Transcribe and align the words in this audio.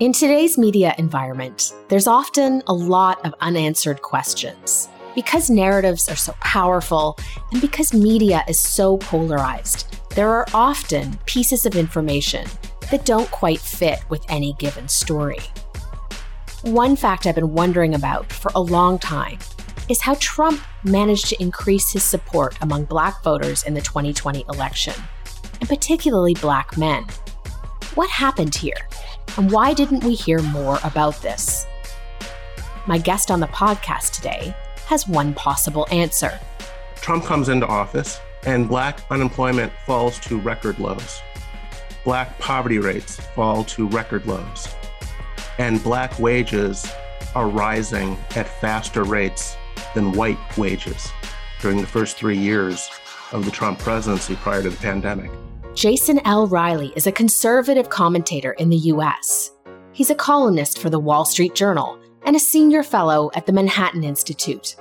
In 0.00 0.12
today's 0.12 0.58
media 0.58 0.92
environment, 0.98 1.72
there's 1.88 2.08
often 2.08 2.64
a 2.66 2.74
lot 2.74 3.24
of 3.24 3.32
unanswered 3.40 4.02
questions. 4.02 4.88
Because 5.14 5.50
narratives 5.50 6.08
are 6.08 6.16
so 6.16 6.32
powerful 6.40 7.16
and 7.52 7.60
because 7.60 7.94
media 7.94 8.42
is 8.48 8.58
so 8.58 8.96
polarized, 8.96 9.96
there 10.16 10.30
are 10.30 10.48
often 10.52 11.16
pieces 11.26 11.64
of 11.64 11.76
information 11.76 12.44
that 12.90 13.04
don't 13.04 13.30
quite 13.30 13.60
fit 13.60 14.00
with 14.08 14.24
any 14.28 14.54
given 14.54 14.88
story. 14.88 15.38
One 16.62 16.96
fact 16.96 17.24
I've 17.24 17.36
been 17.36 17.54
wondering 17.54 17.94
about 17.94 18.32
for 18.32 18.50
a 18.56 18.60
long 18.60 18.98
time 18.98 19.38
is 19.88 20.00
how 20.00 20.16
Trump 20.18 20.60
managed 20.82 21.28
to 21.28 21.40
increase 21.40 21.92
his 21.92 22.02
support 22.02 22.58
among 22.62 22.86
black 22.86 23.22
voters 23.22 23.62
in 23.62 23.74
the 23.74 23.80
2020 23.80 24.44
election, 24.48 24.94
and 25.60 25.68
particularly 25.68 26.34
black 26.34 26.76
men. 26.76 27.04
What 27.94 28.10
happened 28.10 28.56
here? 28.56 28.88
And 29.36 29.50
why 29.50 29.74
didn't 29.74 30.04
we 30.04 30.14
hear 30.14 30.40
more 30.42 30.78
about 30.84 31.20
this? 31.22 31.66
My 32.86 32.98
guest 32.98 33.30
on 33.30 33.40
the 33.40 33.46
podcast 33.48 34.12
today 34.12 34.54
has 34.86 35.08
one 35.08 35.34
possible 35.34 35.86
answer. 35.90 36.38
Trump 36.96 37.24
comes 37.24 37.48
into 37.48 37.66
office 37.66 38.20
and 38.44 38.68
black 38.68 39.00
unemployment 39.10 39.72
falls 39.86 40.18
to 40.20 40.38
record 40.40 40.78
lows. 40.78 41.20
Black 42.04 42.38
poverty 42.38 42.78
rates 42.78 43.16
fall 43.34 43.64
to 43.64 43.88
record 43.88 44.26
lows. 44.26 44.68
And 45.58 45.82
black 45.82 46.18
wages 46.18 46.86
are 47.34 47.48
rising 47.48 48.16
at 48.36 48.46
faster 48.46 49.04
rates 49.04 49.56
than 49.94 50.12
white 50.12 50.38
wages 50.58 51.10
during 51.60 51.80
the 51.80 51.86
first 51.86 52.16
three 52.16 52.36
years 52.36 52.90
of 53.32 53.44
the 53.44 53.50
Trump 53.50 53.78
presidency 53.78 54.36
prior 54.36 54.62
to 54.62 54.70
the 54.70 54.76
pandemic. 54.76 55.30
Jason 55.74 56.20
L. 56.24 56.46
Riley 56.46 56.92
is 56.94 57.08
a 57.08 57.12
conservative 57.12 57.90
commentator 57.90 58.52
in 58.52 58.68
the 58.68 58.76
U.S. 58.76 59.50
He's 59.90 60.08
a 60.08 60.14
columnist 60.14 60.78
for 60.78 60.88
the 60.88 61.00
Wall 61.00 61.24
Street 61.24 61.56
Journal 61.56 61.98
and 62.24 62.36
a 62.36 62.40
senior 62.40 62.84
fellow 62.84 63.28
at 63.34 63.44
the 63.44 63.52
Manhattan 63.52 64.04
Institute. 64.04 64.76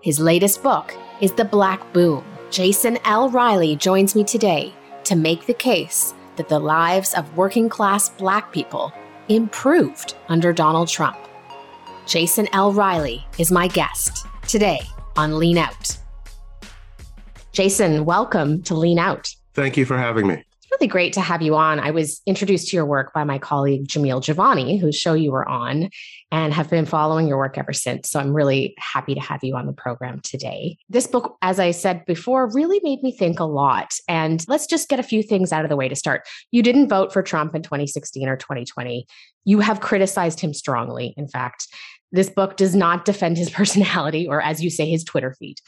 His 0.00 0.18
latest 0.18 0.62
book 0.62 0.94
is 1.20 1.32
The 1.32 1.44
Black 1.44 1.92
Boom. 1.92 2.24
Jason 2.50 2.98
L. 3.04 3.28
Riley 3.28 3.76
joins 3.76 4.16
me 4.16 4.24
today 4.24 4.72
to 5.04 5.14
make 5.14 5.44
the 5.44 5.52
case 5.52 6.14
that 6.36 6.48
the 6.48 6.58
lives 6.58 7.12
of 7.12 7.36
working 7.36 7.68
class 7.68 8.08
black 8.08 8.50
people 8.50 8.94
improved 9.28 10.14
under 10.30 10.54
Donald 10.54 10.88
Trump. 10.88 11.18
Jason 12.06 12.48
L. 12.54 12.72
Riley 12.72 13.26
is 13.38 13.52
my 13.52 13.68
guest 13.68 14.26
today 14.48 14.80
on 15.16 15.38
Lean 15.38 15.58
Out. 15.58 15.98
Jason, 17.52 18.06
welcome 18.06 18.62
to 18.62 18.74
Lean 18.74 18.98
Out. 18.98 19.34
Thank 19.60 19.76
you 19.76 19.84
for 19.84 19.98
having 19.98 20.26
me. 20.26 20.36
It's 20.36 20.70
really 20.70 20.88
great 20.88 21.12
to 21.12 21.20
have 21.20 21.42
you 21.42 21.54
on. 21.54 21.80
I 21.80 21.90
was 21.90 22.22
introduced 22.24 22.68
to 22.68 22.76
your 22.76 22.86
work 22.86 23.12
by 23.12 23.24
my 23.24 23.38
colleague 23.38 23.86
Jamil 23.86 24.22
Jivani, 24.22 24.80
whose 24.80 24.96
show 24.96 25.12
you 25.12 25.32
were 25.32 25.46
on, 25.46 25.90
and 26.32 26.54
have 26.54 26.70
been 26.70 26.86
following 26.86 27.28
your 27.28 27.36
work 27.36 27.58
ever 27.58 27.74
since. 27.74 28.08
So 28.08 28.18
I'm 28.20 28.32
really 28.32 28.74
happy 28.78 29.14
to 29.14 29.20
have 29.20 29.44
you 29.44 29.56
on 29.56 29.66
the 29.66 29.74
program 29.74 30.20
today. 30.20 30.78
This 30.88 31.06
book, 31.06 31.36
as 31.42 31.60
I 31.60 31.72
said 31.72 32.06
before, 32.06 32.50
really 32.50 32.80
made 32.82 33.02
me 33.02 33.12
think 33.12 33.38
a 33.38 33.44
lot. 33.44 33.92
And 34.08 34.42
let's 34.48 34.66
just 34.66 34.88
get 34.88 34.98
a 34.98 35.02
few 35.02 35.22
things 35.22 35.52
out 35.52 35.66
of 35.66 35.68
the 35.68 35.76
way 35.76 35.90
to 35.90 35.94
start. 35.94 36.26
You 36.52 36.62
didn't 36.62 36.88
vote 36.88 37.12
for 37.12 37.22
Trump 37.22 37.54
in 37.54 37.60
2016 37.60 38.30
or 38.30 38.38
2020. 38.38 39.06
You 39.44 39.60
have 39.60 39.80
criticized 39.80 40.40
him 40.40 40.54
strongly, 40.54 41.12
in 41.18 41.28
fact. 41.28 41.66
This 42.12 42.30
book 42.30 42.56
does 42.56 42.74
not 42.74 43.04
defend 43.04 43.36
his 43.36 43.50
personality 43.60 44.26
or, 44.26 44.40
as 44.40 44.64
you 44.64 44.70
say, 44.70 44.88
his 44.88 45.04
Twitter 45.04 45.36
feed. 45.38 45.58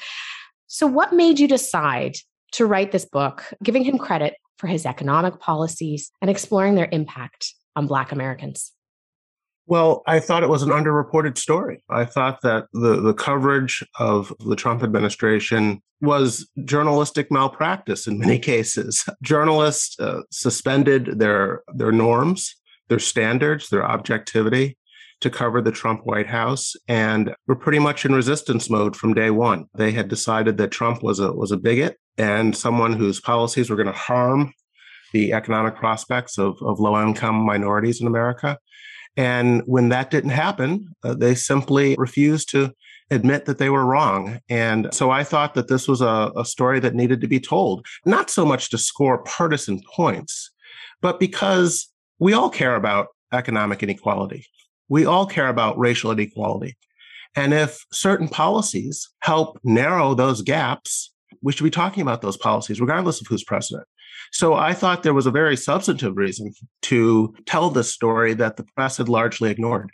So, 0.66 0.86
what 0.86 1.12
made 1.12 1.38
you 1.38 1.46
decide 1.46 2.14
to 2.52 2.66
write 2.66 2.92
this 2.92 3.04
book, 3.04 3.44
giving 3.62 3.84
him 3.84 3.98
credit 3.98 4.34
for 4.58 4.66
his 4.66 4.86
economic 4.86 5.40
policies 5.40 6.10
and 6.20 6.30
exploring 6.30 6.74
their 6.74 6.88
impact 6.92 7.54
on 7.74 7.86
Black 7.86 8.12
Americans? 8.12 8.72
Well, 9.66 10.02
I 10.06 10.20
thought 10.20 10.42
it 10.42 10.48
was 10.48 10.62
an 10.62 10.70
underreported 10.70 11.38
story. 11.38 11.82
I 11.88 12.04
thought 12.04 12.40
that 12.42 12.66
the, 12.72 13.00
the 13.00 13.14
coverage 13.14 13.84
of 13.98 14.32
the 14.40 14.56
Trump 14.56 14.82
administration 14.82 15.80
was 16.00 16.48
journalistic 16.64 17.30
malpractice 17.30 18.06
in 18.06 18.18
many 18.18 18.38
cases. 18.52 19.04
Journalists 19.22 19.98
uh, 20.00 20.22
suspended 20.30 21.18
their, 21.20 21.62
their 21.74 21.92
norms, 21.92 22.56
their 22.88 22.98
standards, 22.98 23.68
their 23.68 23.84
objectivity 23.84 24.76
to 25.20 25.30
cover 25.30 25.62
the 25.62 25.70
Trump 25.70 26.00
White 26.04 26.26
House 26.26 26.74
and 26.88 27.32
were 27.46 27.54
pretty 27.54 27.78
much 27.78 28.04
in 28.04 28.12
resistance 28.12 28.68
mode 28.68 28.96
from 28.96 29.14
day 29.14 29.30
one. 29.30 29.66
They 29.72 29.92
had 29.92 30.08
decided 30.08 30.58
that 30.58 30.72
Trump 30.72 31.02
was 31.02 31.20
a 31.20 31.32
was 31.32 31.52
a 31.52 31.56
bigot 31.56 31.96
and 32.18 32.56
someone 32.56 32.92
whose 32.92 33.20
policies 33.20 33.70
were 33.70 33.76
going 33.76 33.86
to 33.86 33.92
harm 33.92 34.52
the 35.12 35.32
economic 35.32 35.76
prospects 35.76 36.38
of, 36.38 36.56
of 36.62 36.80
low 36.80 37.00
income 37.02 37.36
minorities 37.36 38.00
in 38.00 38.06
America. 38.06 38.58
And 39.16 39.62
when 39.66 39.90
that 39.90 40.10
didn't 40.10 40.30
happen, 40.30 40.88
uh, 41.04 41.14
they 41.14 41.34
simply 41.34 41.94
refused 41.98 42.48
to 42.50 42.72
admit 43.10 43.44
that 43.44 43.58
they 43.58 43.68
were 43.68 43.84
wrong. 43.84 44.38
And 44.48 44.92
so 44.92 45.10
I 45.10 45.22
thought 45.22 45.52
that 45.54 45.68
this 45.68 45.86
was 45.86 46.00
a, 46.00 46.32
a 46.34 46.46
story 46.46 46.80
that 46.80 46.94
needed 46.94 47.20
to 47.20 47.26
be 47.26 47.40
told, 47.40 47.86
not 48.06 48.30
so 48.30 48.46
much 48.46 48.70
to 48.70 48.78
score 48.78 49.22
partisan 49.24 49.82
points, 49.94 50.50
but 51.02 51.20
because 51.20 51.88
we 52.18 52.32
all 52.32 52.48
care 52.48 52.74
about 52.74 53.08
economic 53.32 53.82
inequality. 53.82 54.46
We 54.88 55.04
all 55.04 55.26
care 55.26 55.48
about 55.48 55.78
racial 55.78 56.10
inequality. 56.10 56.76
And 57.34 57.52
if 57.54 57.84
certain 57.92 58.28
policies 58.28 59.08
help 59.20 59.58
narrow 59.64 60.14
those 60.14 60.42
gaps, 60.42 61.12
we 61.42 61.52
should 61.52 61.64
be 61.64 61.70
talking 61.70 62.02
about 62.02 62.22
those 62.22 62.36
policies, 62.36 62.80
regardless 62.80 63.20
of 63.20 63.26
who's 63.26 63.44
president. 63.44 63.86
So 64.32 64.54
I 64.54 64.72
thought 64.72 65.02
there 65.02 65.14
was 65.14 65.26
a 65.26 65.30
very 65.30 65.56
substantive 65.56 66.16
reason 66.16 66.52
to 66.82 67.34
tell 67.46 67.70
this 67.70 67.92
story 67.92 68.34
that 68.34 68.56
the 68.56 68.64
press 68.76 68.96
had 68.96 69.08
largely 69.08 69.50
ignored. 69.50 69.90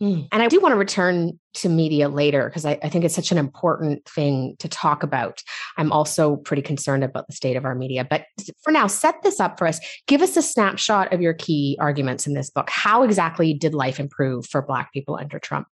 Hmm. 0.00 0.22
And 0.32 0.42
I 0.42 0.48
do 0.48 0.60
want 0.60 0.72
to 0.72 0.78
return 0.78 1.38
to 1.54 1.68
media 1.68 2.08
later 2.08 2.46
because 2.46 2.64
I, 2.64 2.78
I, 2.82 2.88
think 2.88 3.04
it's 3.04 3.14
such 3.14 3.32
an 3.32 3.36
important 3.36 4.08
thing 4.08 4.56
to 4.58 4.66
talk 4.66 5.02
about. 5.02 5.42
I'm 5.76 5.92
also 5.92 6.36
pretty 6.36 6.62
concerned 6.62 7.04
about 7.04 7.26
the 7.26 7.34
state 7.34 7.54
of 7.54 7.66
our 7.66 7.74
media. 7.74 8.06
But 8.08 8.24
for 8.62 8.70
now, 8.70 8.86
set 8.86 9.22
this 9.22 9.40
up 9.40 9.58
for 9.58 9.66
us. 9.66 9.78
Give 10.06 10.22
us 10.22 10.38
a 10.38 10.42
snapshot 10.42 11.12
of 11.12 11.20
your 11.20 11.34
key 11.34 11.76
arguments 11.80 12.26
in 12.26 12.32
this 12.32 12.48
book. 12.48 12.70
How 12.70 13.02
exactly 13.02 13.52
did 13.52 13.74
life 13.74 14.00
improve 14.00 14.46
for 14.46 14.62
Black 14.62 14.90
people 14.90 15.18
under 15.20 15.38
Trump? 15.38 15.68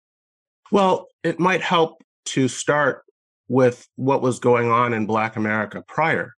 Well, 0.72 1.08
it 1.22 1.38
might 1.38 1.60
help 1.60 2.02
to 2.26 2.48
start 2.48 3.03
with 3.48 3.86
what 3.96 4.22
was 4.22 4.38
going 4.38 4.70
on 4.70 4.92
in 4.92 5.06
Black 5.06 5.36
America 5.36 5.82
prior 5.86 6.34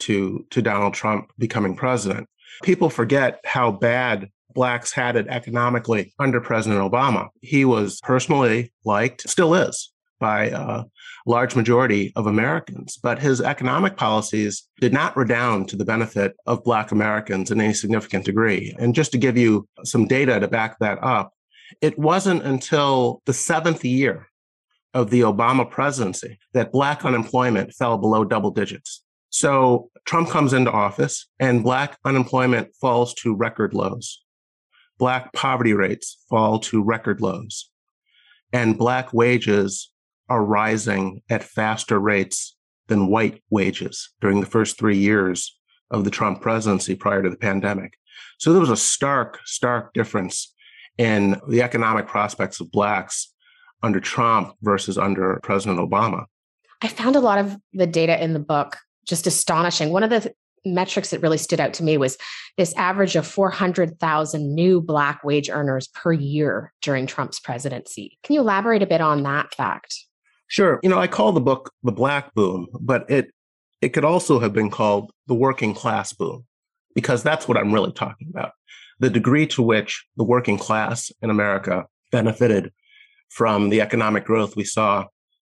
to, 0.00 0.46
to 0.50 0.62
Donald 0.62 0.94
Trump 0.94 1.30
becoming 1.38 1.76
president. 1.76 2.28
People 2.62 2.90
forget 2.90 3.40
how 3.44 3.70
bad 3.70 4.30
blacks 4.54 4.92
had 4.92 5.16
it 5.16 5.26
economically 5.28 6.12
under 6.18 6.40
President 6.40 6.80
Obama. 6.80 7.28
He 7.40 7.64
was 7.64 8.00
personally 8.02 8.72
liked, 8.84 9.28
still 9.28 9.54
is, 9.54 9.90
by 10.20 10.46
a 10.46 10.84
large 11.26 11.56
majority 11.56 12.12
of 12.16 12.26
Americans. 12.26 12.98
But 13.02 13.18
his 13.18 13.40
economic 13.40 13.96
policies 13.96 14.68
did 14.80 14.92
not 14.92 15.16
redound 15.16 15.68
to 15.68 15.76
the 15.76 15.84
benefit 15.84 16.36
of 16.46 16.64
Black 16.64 16.92
Americans 16.92 17.50
in 17.50 17.60
any 17.60 17.74
significant 17.74 18.24
degree. 18.24 18.74
And 18.78 18.94
just 18.94 19.12
to 19.12 19.18
give 19.18 19.36
you 19.36 19.66
some 19.84 20.06
data 20.06 20.38
to 20.38 20.48
back 20.48 20.78
that 20.78 21.02
up, 21.02 21.32
it 21.80 21.98
wasn't 21.98 22.44
until 22.44 23.22
the 23.26 23.32
seventh 23.32 23.84
year 23.84 24.28
of 24.94 25.10
the 25.10 25.20
Obama 25.20 25.68
presidency 25.68 26.38
that 26.52 26.72
Black 26.72 27.04
unemployment 27.04 27.74
fell 27.74 27.98
below 27.98 28.24
double 28.24 28.50
digits. 28.50 29.02
So 29.30 29.90
Trump 30.04 30.30
comes 30.30 30.52
into 30.52 30.70
office 30.70 31.26
and 31.40 31.64
Black 31.64 31.98
unemployment 32.04 32.74
falls 32.80 33.12
to 33.14 33.34
record 33.34 33.74
lows. 33.74 34.22
Black 34.96 35.32
poverty 35.32 35.72
rates 35.72 36.24
fall 36.30 36.60
to 36.60 36.82
record 36.82 37.20
lows. 37.20 37.68
And 38.52 38.78
Black 38.78 39.12
wages 39.12 39.90
are 40.28 40.44
rising 40.44 41.22
at 41.28 41.42
faster 41.42 41.98
rates 41.98 42.56
than 42.86 43.08
white 43.08 43.42
wages 43.50 44.10
during 44.20 44.40
the 44.40 44.46
first 44.46 44.78
three 44.78 44.96
years 44.96 45.58
of 45.90 46.04
the 46.04 46.10
Trump 46.10 46.40
presidency 46.40 46.94
prior 46.94 47.22
to 47.22 47.30
the 47.30 47.36
pandemic. 47.36 47.94
So 48.38 48.52
there 48.52 48.60
was 48.60 48.70
a 48.70 48.76
stark, 48.76 49.40
stark 49.44 49.92
difference 49.94 50.54
in 50.96 51.40
the 51.48 51.62
economic 51.62 52.06
prospects 52.06 52.60
of 52.60 52.70
Blacks 52.70 53.33
under 53.84 54.00
Trump 54.00 54.54
versus 54.62 54.98
under 54.98 55.38
President 55.42 55.78
Obama. 55.78 56.24
I 56.82 56.88
found 56.88 57.16
a 57.16 57.20
lot 57.20 57.38
of 57.38 57.56
the 57.72 57.86
data 57.86 58.22
in 58.22 58.32
the 58.32 58.40
book 58.40 58.76
just 59.06 59.26
astonishing. 59.26 59.90
One 59.90 60.02
of 60.02 60.10
the 60.10 60.20
th- 60.20 60.34
metrics 60.64 61.10
that 61.10 61.20
really 61.20 61.38
stood 61.38 61.60
out 61.60 61.74
to 61.74 61.84
me 61.84 61.98
was 61.98 62.16
this 62.56 62.74
average 62.76 63.16
of 63.16 63.26
400,000 63.26 64.54
new 64.54 64.80
Black 64.80 65.22
wage 65.22 65.50
earners 65.50 65.88
per 65.88 66.12
year 66.12 66.72
during 66.80 67.06
Trump's 67.06 67.38
presidency. 67.38 68.18
Can 68.22 68.34
you 68.34 68.40
elaborate 68.40 68.82
a 68.82 68.86
bit 68.86 69.02
on 69.02 69.22
that 69.24 69.54
fact? 69.54 69.94
Sure. 70.46 70.80
You 70.82 70.88
know, 70.88 70.98
I 70.98 71.06
call 71.06 71.32
the 71.32 71.40
book 71.40 71.72
The 71.82 71.92
Black 71.92 72.34
Boom, 72.34 72.68
but 72.80 73.08
it 73.10 73.30
it 73.82 73.90
could 73.90 74.04
also 74.04 74.38
have 74.38 74.54
been 74.54 74.70
called 74.70 75.10
the 75.26 75.34
working 75.34 75.74
class 75.74 76.14
boom 76.14 76.46
because 76.94 77.22
that's 77.22 77.46
what 77.46 77.58
I'm 77.58 77.72
really 77.72 77.92
talking 77.92 78.28
about. 78.30 78.52
The 78.98 79.10
degree 79.10 79.46
to 79.48 79.62
which 79.62 80.06
the 80.16 80.24
working 80.24 80.56
class 80.56 81.12
in 81.20 81.28
America 81.28 81.84
benefited 82.10 82.72
from 83.28 83.70
the 83.70 83.80
economic 83.80 84.24
growth 84.24 84.56
we 84.56 84.64
saw 84.64 85.04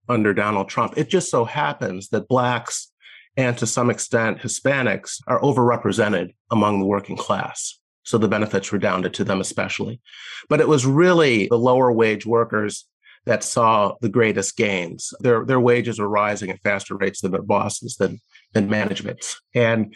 under 0.10 0.34
Donald 0.34 0.70
Trump. 0.70 0.94
It 0.98 1.10
just 1.10 1.30
so 1.30 1.46
happens 1.46 2.10
that 2.10 2.28
blacks 2.28 2.92
and 3.36 3.58
to 3.60 3.68
some 3.68 3.90
extent 3.90 4.40
Hispanics 4.40 5.22
are 5.28 5.40
overrepresented 5.42 6.34
among 6.50 6.80
the 6.80 6.86
working 6.86 7.16
class. 7.16 7.80
So 8.04 8.18
the 8.18 8.28
benefits 8.28 8.74
redounded 8.74 9.14
to 9.16 9.24
them, 9.24 9.42
especially. 9.42 10.02
But 10.50 10.60
it 10.60 10.68
was 10.68 10.86
really 10.86 11.48
the 11.48 11.60
lower 11.60 11.92
wage 11.92 12.26
workers 12.26 12.88
that 13.26 13.44
saw 13.44 13.94
the 14.02 14.10
greatest 14.10 14.56
gains. 14.56 15.14
Their, 15.20 15.46
their 15.46 15.60
wages 15.60 16.00
are 16.00 16.08
rising 16.08 16.50
at 16.50 16.62
faster 16.62 16.96
rates 16.96 17.22
than 17.22 17.32
their 17.32 17.42
bosses, 17.42 17.98
than, 17.98 18.20
than 18.54 18.70
management's. 18.70 19.40
And 19.54 19.94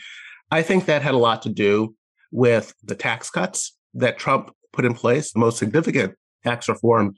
I 0.52 0.62
think 0.62 0.86
that 0.86 1.02
had 1.02 1.14
a 1.14 1.18
lot 1.18 1.42
to 1.44 1.50
do 1.50 1.96
with 2.32 2.74
the 2.84 2.96
tax 2.96 3.30
cuts 3.30 3.76
that 3.94 4.20
Trump 4.20 4.52
put 4.74 4.86
in 4.86 4.94
place, 4.94 5.32
the 5.32 5.40
most 5.40 5.58
significant 5.58 6.16
tax 6.44 6.68
reform 6.68 7.16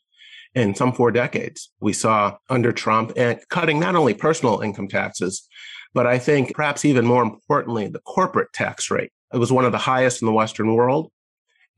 in 0.56 0.76
some 0.76 0.94
four 0.94 1.12
decades 1.12 1.72
we 1.80 1.94
saw 1.94 2.38
under 2.50 2.72
Trump, 2.72 3.12
and 3.16 3.40
cutting 3.50 3.80
not 3.80 3.96
only 3.96 4.14
personal 4.14 4.62
income 4.62 4.88
taxes, 4.88 5.48
but 5.94 6.08
I 6.08 6.20
think 6.20 6.56
perhaps 6.56 6.86
even 6.86 7.06
more 7.06 7.24
importantly, 7.24 7.88
the 7.88 8.00
corporate 8.00 8.54
tax 8.54 8.90
rate. 8.90 9.12
It 9.34 9.38
was 9.38 9.52
one 9.52 9.66
of 9.66 9.72
the 9.72 9.78
highest 9.78 10.22
in 10.22 10.26
the 10.26 10.34
Western 10.34 10.74
world. 10.74 11.12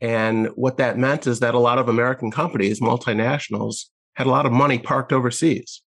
And 0.01 0.47
what 0.55 0.77
that 0.77 0.97
meant 0.97 1.25
is 1.25 1.39
that 1.39 1.55
a 1.55 1.59
lot 1.59 1.77
of 1.77 1.87
American 1.87 2.31
companies, 2.31 2.81
multinationals, 2.81 3.85
had 4.15 4.27
a 4.27 4.29
lot 4.29 4.45
of 4.45 4.51
money 4.51 4.77
parked 4.77 5.13
overseas. 5.13 5.81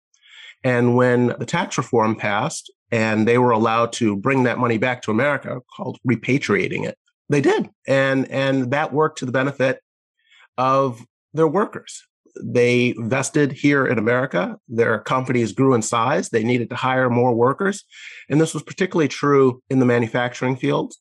And 0.64 0.96
when 0.96 1.28
the 1.40 1.46
tax 1.46 1.78
reform 1.78 2.16
passed 2.16 2.72
and 2.92 3.28
they 3.28 3.38
were 3.38 3.52
allowed 3.52 3.94
to 3.94 4.16
bring 4.16 4.44
that 4.44 4.58
money 4.58 4.78
back 4.78 5.02
to 5.04 5.12
America, 5.12 5.60
called 5.76 6.00
repatriating 6.08 6.86
it, 6.86 6.98
they 7.30 7.42
did. 7.42 7.70
And, 7.86 8.30
and 8.32 8.72
that 8.72 8.94
worked 8.94 9.20
to 9.20 9.26
the 9.26 9.32
benefit 9.32 9.82
of 10.58 11.06
their 11.34 11.48
workers. 11.48 12.07
They 12.44 12.94
vested 12.98 13.52
here 13.52 13.86
in 13.86 13.98
America. 13.98 14.58
Their 14.68 15.00
companies 15.00 15.52
grew 15.52 15.74
in 15.74 15.82
size. 15.82 16.30
They 16.30 16.44
needed 16.44 16.70
to 16.70 16.76
hire 16.76 17.10
more 17.10 17.34
workers. 17.34 17.86
And 18.30 18.40
this 18.40 18.54
was 18.54 18.64
particularly 18.64 19.08
true 19.08 19.62
in 19.70 19.80
the 19.80 19.86
manufacturing 19.86 20.56
field. 20.56 20.94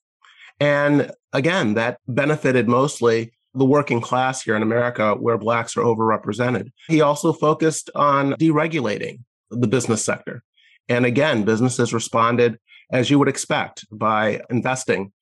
And 0.61 1.11
again, 1.33 1.75
that 1.75 1.99
benefited 2.09 2.69
mostly 2.69 3.33
the 3.55 3.65
working 3.65 4.00
class 4.00 4.43
here 4.43 4.56
in 4.56 4.62
America, 4.62 5.15
where 5.15 5.38
Blacks 5.38 5.77
are 5.77 5.83
overrepresented. 5.83 6.71
He 6.88 7.00
also 7.00 7.33
focused 7.33 7.91
on 7.94 8.33
deregulating 8.35 9.21
the 9.50 9.67
business 9.67 10.05
sector. 10.05 10.43
And 10.88 11.06
again, 11.06 11.44
businesses 11.44 11.93
responded 11.93 12.59
as 12.91 13.11
you 13.11 13.19
would 13.19 13.29
expect 13.29 13.87
by 13.91 14.41
investing 14.50 15.12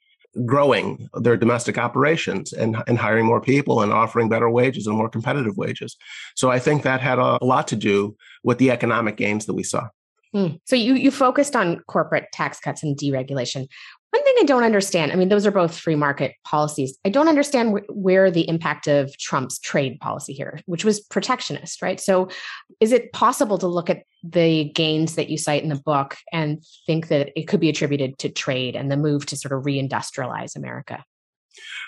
growing 0.44 1.08
their 1.14 1.36
domestic 1.36 1.78
operations 1.78 2.52
and, 2.52 2.76
and 2.86 2.98
hiring 2.98 3.26
more 3.26 3.40
people 3.40 3.82
and 3.82 3.92
offering 3.92 4.28
better 4.28 4.50
wages 4.50 4.86
and 4.86 4.96
more 4.96 5.08
competitive 5.08 5.56
wages. 5.56 5.96
So 6.34 6.50
I 6.50 6.58
think 6.58 6.82
that 6.82 7.00
had 7.00 7.19
a, 7.19 7.38
a 7.40 7.44
lot 7.44 7.69
to 7.69 7.76
do 7.76 8.16
with 8.42 8.58
the 8.58 8.70
economic 8.70 9.16
gains 9.16 9.46
that 9.46 9.54
we 9.54 9.62
saw. 9.62 9.88
Hmm. 10.32 10.56
So 10.64 10.75
you 10.75 10.94
you 10.94 11.12
focused 11.12 11.54
on 11.54 11.78
corporate 11.86 12.26
tax 12.32 12.58
cuts 12.58 12.82
and 12.82 12.96
deregulation. 12.96 13.69
One 14.14 14.22
thing 14.22 14.34
I 14.38 14.44
don't 14.44 14.62
understand, 14.62 15.11
I 15.11 15.16
mean, 15.16 15.28
those 15.28 15.44
are 15.44 15.50
both 15.50 15.76
free 15.76 15.96
market 15.96 16.37
policies. 16.44 16.96
I 17.05 17.08
don't 17.08 17.26
understand 17.26 17.76
wh- 17.76 17.96
where 17.96 18.31
the 18.31 18.49
impact 18.49 18.87
of 18.87 19.11
Trump's 19.19 19.58
trade 19.58 19.99
policy 19.99 20.32
here, 20.32 20.61
which 20.66 20.84
was 20.84 21.00
protectionist, 21.00 21.82
right? 21.82 21.99
So, 21.99 22.28
is 22.78 22.93
it 22.93 23.12
possible 23.12 23.58
to 23.58 23.66
look 23.66 23.90
at 23.90 24.05
the 24.22 24.70
gains 24.72 25.16
that 25.16 25.31
you 25.31 25.37
cite 25.37 25.64
in 25.64 25.69
the 25.69 25.82
book 25.84 26.16
and 26.32 26.64
think 26.87 27.08
that 27.08 27.32
it 27.34 27.49
could 27.49 27.58
be 27.58 27.69
attributed 27.69 28.16
to 28.19 28.28
trade 28.28 28.76
and 28.76 28.88
the 28.88 28.96
move 28.96 29.26
to 29.26 29.37
sort 29.37 29.50
of 29.50 29.64
reindustrialize 29.64 30.55
America? 30.55 31.05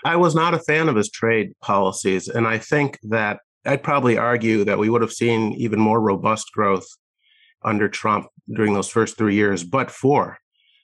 I 0.04 0.16
was 0.16 0.34
not 0.34 0.52
a 0.52 0.58
fan 0.58 0.88
of 0.88 0.96
his 0.96 1.10
trade 1.10 1.52
policies. 1.62 2.26
And 2.26 2.44
I 2.44 2.58
think 2.58 2.98
that 3.04 3.38
I'd 3.64 3.84
probably 3.84 4.18
argue 4.18 4.64
that 4.64 4.80
we 4.80 4.90
would 4.90 5.02
have 5.02 5.12
seen 5.12 5.52
even 5.52 5.78
more 5.78 6.00
robust 6.00 6.50
growth 6.52 6.88
under 7.62 7.88
Trump 7.88 8.26
during 8.52 8.74
those 8.74 8.88
first 8.88 9.16
three 9.16 9.36
years, 9.36 9.62
but 9.62 9.92
for 9.92 10.38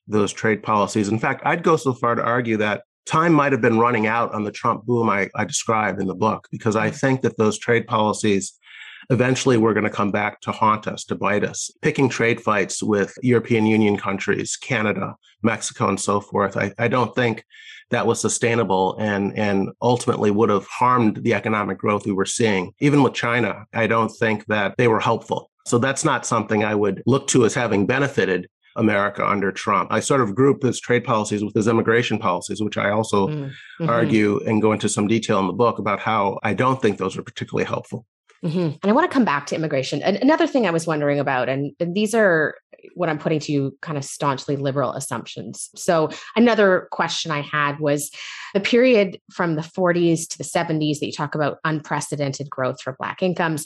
those 0.06 0.32
trade 0.32 0.62
policies. 0.62 1.08
In 1.08 1.18
fact, 1.18 1.42
I'd 1.44 1.62
go 1.62 1.76
so 1.76 1.92
far 1.94 2.14
to 2.14 2.22
argue 2.22 2.56
that 2.58 2.82
time 3.06 3.32
might 3.32 3.52
have 3.52 3.60
been 3.60 3.78
running 3.78 4.06
out 4.06 4.32
on 4.34 4.44
the 4.44 4.52
Trump 4.52 4.84
boom 4.84 5.10
I, 5.10 5.28
I 5.34 5.44
described 5.44 6.00
in 6.00 6.06
the 6.06 6.14
book, 6.14 6.48
because 6.50 6.76
I 6.76 6.90
mm. 6.90 6.94
think 6.94 7.22
that 7.22 7.36
those 7.36 7.58
trade 7.58 7.86
policies 7.86 8.52
eventually 9.10 9.56
were 9.56 9.74
going 9.74 9.84
to 9.84 9.90
come 9.90 10.12
back 10.12 10.40
to 10.40 10.52
haunt 10.52 10.86
us, 10.86 11.04
to 11.04 11.14
bite 11.14 11.44
us. 11.44 11.70
Picking 11.82 12.08
trade 12.08 12.40
fights 12.40 12.82
with 12.82 13.12
European 13.22 13.66
Union 13.66 13.96
countries, 13.96 14.56
Canada, 14.56 15.16
Mexico, 15.42 15.88
and 15.88 16.00
so 16.00 16.20
forth, 16.20 16.56
I, 16.56 16.72
I 16.78 16.88
don't 16.88 17.14
think 17.14 17.44
that 17.90 18.06
was 18.06 18.20
sustainable 18.20 18.96
and, 18.98 19.36
and 19.36 19.70
ultimately 19.82 20.30
would 20.30 20.48
have 20.48 20.66
harmed 20.66 21.24
the 21.24 21.34
economic 21.34 21.78
growth 21.78 22.06
we 22.06 22.12
were 22.12 22.24
seeing. 22.24 22.72
Even 22.78 23.02
with 23.02 23.12
China, 23.12 23.66
I 23.74 23.86
don't 23.86 24.08
think 24.08 24.46
that 24.46 24.76
they 24.78 24.88
were 24.88 25.00
helpful. 25.00 25.50
So 25.66 25.78
that's 25.78 26.04
not 26.04 26.24
something 26.24 26.64
I 26.64 26.74
would 26.74 27.02
look 27.04 27.26
to 27.28 27.44
as 27.44 27.54
having 27.54 27.86
benefited 27.86 28.48
America 28.76 29.26
under 29.26 29.52
Trump. 29.52 29.92
I 29.92 30.00
sort 30.00 30.20
of 30.20 30.34
group 30.34 30.62
his 30.62 30.80
trade 30.80 31.04
policies 31.04 31.44
with 31.44 31.54
his 31.54 31.68
immigration 31.68 32.18
policies, 32.18 32.62
which 32.62 32.78
I 32.78 32.90
also 32.90 33.28
mm, 33.28 33.34
mm-hmm. 33.34 33.88
argue 33.88 34.40
and 34.46 34.62
go 34.62 34.72
into 34.72 34.88
some 34.88 35.06
detail 35.06 35.38
in 35.40 35.46
the 35.46 35.52
book 35.52 35.78
about 35.78 36.00
how 36.00 36.38
I 36.42 36.54
don't 36.54 36.80
think 36.80 36.98
those 36.98 37.16
are 37.16 37.22
particularly 37.22 37.66
helpful. 37.66 38.06
Mm-hmm. 38.44 38.58
And 38.58 38.84
I 38.84 38.92
want 38.92 39.08
to 39.08 39.14
come 39.14 39.24
back 39.24 39.46
to 39.46 39.54
immigration. 39.54 40.02
And 40.02 40.16
another 40.16 40.48
thing 40.48 40.66
I 40.66 40.72
was 40.72 40.86
wondering 40.86 41.20
about, 41.20 41.48
and, 41.48 41.72
and 41.78 41.94
these 41.94 42.12
are 42.12 42.56
what 42.94 43.08
I'm 43.08 43.18
putting 43.18 43.38
to 43.40 43.52
you 43.52 43.78
kind 43.80 43.96
of 43.96 44.04
staunchly 44.04 44.56
liberal 44.56 44.92
assumptions. 44.92 45.70
So, 45.76 46.10
another 46.34 46.88
question 46.90 47.30
I 47.30 47.40
had 47.40 47.78
was 47.78 48.10
the 48.54 48.60
period 48.60 49.20
from 49.32 49.54
the 49.54 49.62
40s 49.62 50.28
to 50.28 50.38
the 50.38 50.44
70s 50.44 50.98
that 50.98 51.06
you 51.06 51.12
talk 51.12 51.36
about 51.36 51.58
unprecedented 51.64 52.50
growth 52.50 52.82
for 52.82 52.96
Black 52.98 53.22
incomes 53.22 53.64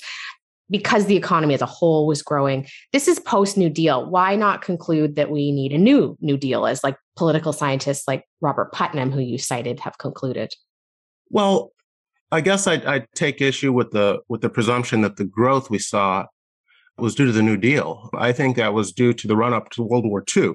because 0.71 1.07
the 1.07 1.17
economy 1.17 1.55
as 1.55 1.63
a 1.63 1.67
whole 1.67 2.07
was 2.07 2.23
growing. 2.23 2.67
This 2.93 3.09
is 3.09 3.19
post 3.21 3.57
New 3.57 3.71
Deal. 3.71 4.09
Why 4.09 4.37
not 4.37 4.63
conclude 4.63 5.17
that 5.17 5.31
we 5.31 5.53
need 5.53 5.73
a 5.73 5.79
new 5.79 6.17
New 6.21 6.37
Deal, 6.37 6.67
as 6.67 6.83
like 6.83 6.97
political 7.17 7.53
scientists 7.53 8.07
like 8.09 8.25
Robert 8.41 8.73
Putnam, 8.73 9.11
who 9.11 9.21
you 9.21 9.39
cited, 9.39 9.81
have 9.81 9.99
concluded? 9.99 10.53
Well, 11.31 11.73
I 12.33 12.41
guess 12.41 12.67
I'd, 12.67 12.85
I'd 12.85 13.07
take 13.15 13.41
issue 13.41 13.73
with 13.73 13.93
the 13.93 14.21
with 14.29 14.41
the 14.41 14.51
presumption 14.51 15.03
that 15.03 15.17
the 15.17 15.25
growth 15.25 15.71
we 15.71 15.79
saw 15.79 16.27
was 16.99 17.15
due 17.15 17.27
to 17.27 17.33
the 17.33 17.43
New 17.43 17.57
Deal. 17.57 18.11
I 18.15 18.33
think 18.33 18.57
that 18.57 18.75
was 18.75 18.93
due 18.93 19.13
to 19.13 19.29
the 19.29 19.37
run 19.37 19.53
up 19.53 19.71
to 19.71 19.83
World 19.83 20.07
War 20.07 20.25
II, 20.37 20.55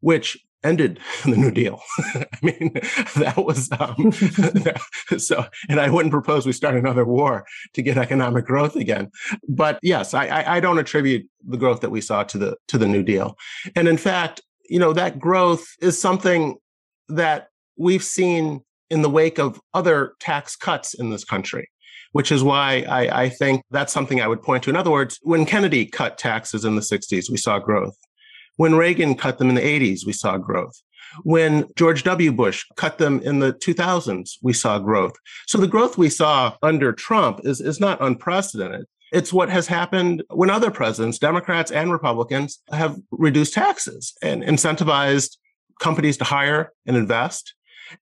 which 0.00 0.38
ended 0.62 1.00
the 1.24 1.36
New 1.36 1.50
Deal. 1.50 1.80
I 2.14 2.38
mean, 2.42 2.72
that 3.16 3.34
was 3.44 3.70
um, 3.78 4.12
so. 5.18 5.44
And 5.68 5.80
I 5.80 5.90
wouldn't 5.90 6.12
propose 6.12 6.46
we 6.46 6.52
start 6.52 6.74
another 6.74 7.04
war 7.04 7.44
to 7.74 7.82
get 7.82 7.98
economic 7.98 8.46
growth 8.46 8.76
again. 8.76 9.10
But 9.48 9.78
yes, 9.82 10.14
I, 10.14 10.56
I 10.56 10.60
don't 10.60 10.78
attribute 10.78 11.28
the 11.46 11.56
growth 11.56 11.80
that 11.80 11.90
we 11.90 12.00
saw 12.00 12.22
to 12.24 12.38
the 12.38 12.56
to 12.68 12.78
the 12.78 12.88
New 12.88 13.02
Deal. 13.02 13.36
And 13.76 13.88
in 13.88 13.96
fact, 13.96 14.42
you 14.68 14.78
know, 14.78 14.92
that 14.92 15.18
growth 15.18 15.66
is 15.80 16.00
something 16.00 16.56
that 17.08 17.48
we've 17.76 18.04
seen 18.04 18.60
in 18.88 19.02
the 19.02 19.10
wake 19.10 19.38
of 19.38 19.60
other 19.74 20.14
tax 20.20 20.56
cuts 20.56 20.94
in 20.94 21.10
this 21.10 21.24
country 21.24 21.68
which 22.12 22.32
is 22.32 22.42
why 22.42 22.84
I, 22.88 23.22
I, 23.22 23.28
think 23.28 23.62
that's 23.70 23.92
something 23.92 24.20
I 24.20 24.26
would 24.26 24.42
point 24.42 24.64
to. 24.64 24.70
In 24.70 24.74
other 24.74 24.90
words, 24.90 25.20
when 25.22 25.46
Kennedy 25.46 25.86
cut 25.86 26.18
taxes 26.18 26.64
in 26.64 26.74
the 26.74 26.80
60s, 26.80 27.30
we 27.30 27.36
saw 27.36 27.60
growth. 27.60 27.96
When 28.60 28.74
Reagan 28.74 29.14
cut 29.14 29.38
them 29.38 29.48
in 29.48 29.54
the 29.54 29.62
80s, 29.62 30.04
we 30.04 30.12
saw 30.12 30.36
growth. 30.36 30.78
When 31.22 31.66
George 31.76 32.02
W. 32.02 32.30
Bush 32.30 32.66
cut 32.76 32.98
them 32.98 33.18
in 33.20 33.38
the 33.38 33.54
2000s, 33.54 34.32
we 34.42 34.52
saw 34.52 34.78
growth. 34.78 35.14
So 35.46 35.56
the 35.56 35.66
growth 35.66 35.96
we 35.96 36.10
saw 36.10 36.54
under 36.62 36.92
Trump 36.92 37.40
is, 37.44 37.62
is 37.62 37.80
not 37.80 38.02
unprecedented. 38.02 38.84
It's 39.14 39.32
what 39.32 39.48
has 39.48 39.66
happened 39.66 40.24
when 40.28 40.50
other 40.50 40.70
presidents, 40.70 41.18
Democrats 41.18 41.70
and 41.70 41.90
Republicans, 41.90 42.60
have 42.70 42.98
reduced 43.10 43.54
taxes 43.54 44.12
and 44.22 44.42
incentivized 44.42 45.38
companies 45.80 46.18
to 46.18 46.24
hire 46.24 46.74
and 46.84 46.98
invest 46.98 47.54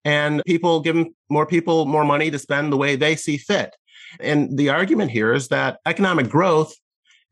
and 0.03 0.41
people 0.45 0.81
give 0.81 1.07
more 1.29 1.45
people 1.45 1.85
more 1.85 2.03
money 2.03 2.29
to 2.31 2.37
spend 2.37 2.71
the 2.71 2.77
way 2.77 2.95
they 2.95 3.15
see 3.15 3.37
fit. 3.37 3.75
And 4.19 4.57
the 4.57 4.69
argument 4.69 5.11
here 5.11 5.33
is 5.33 5.47
that 5.47 5.79
economic 5.85 6.29
growth 6.29 6.75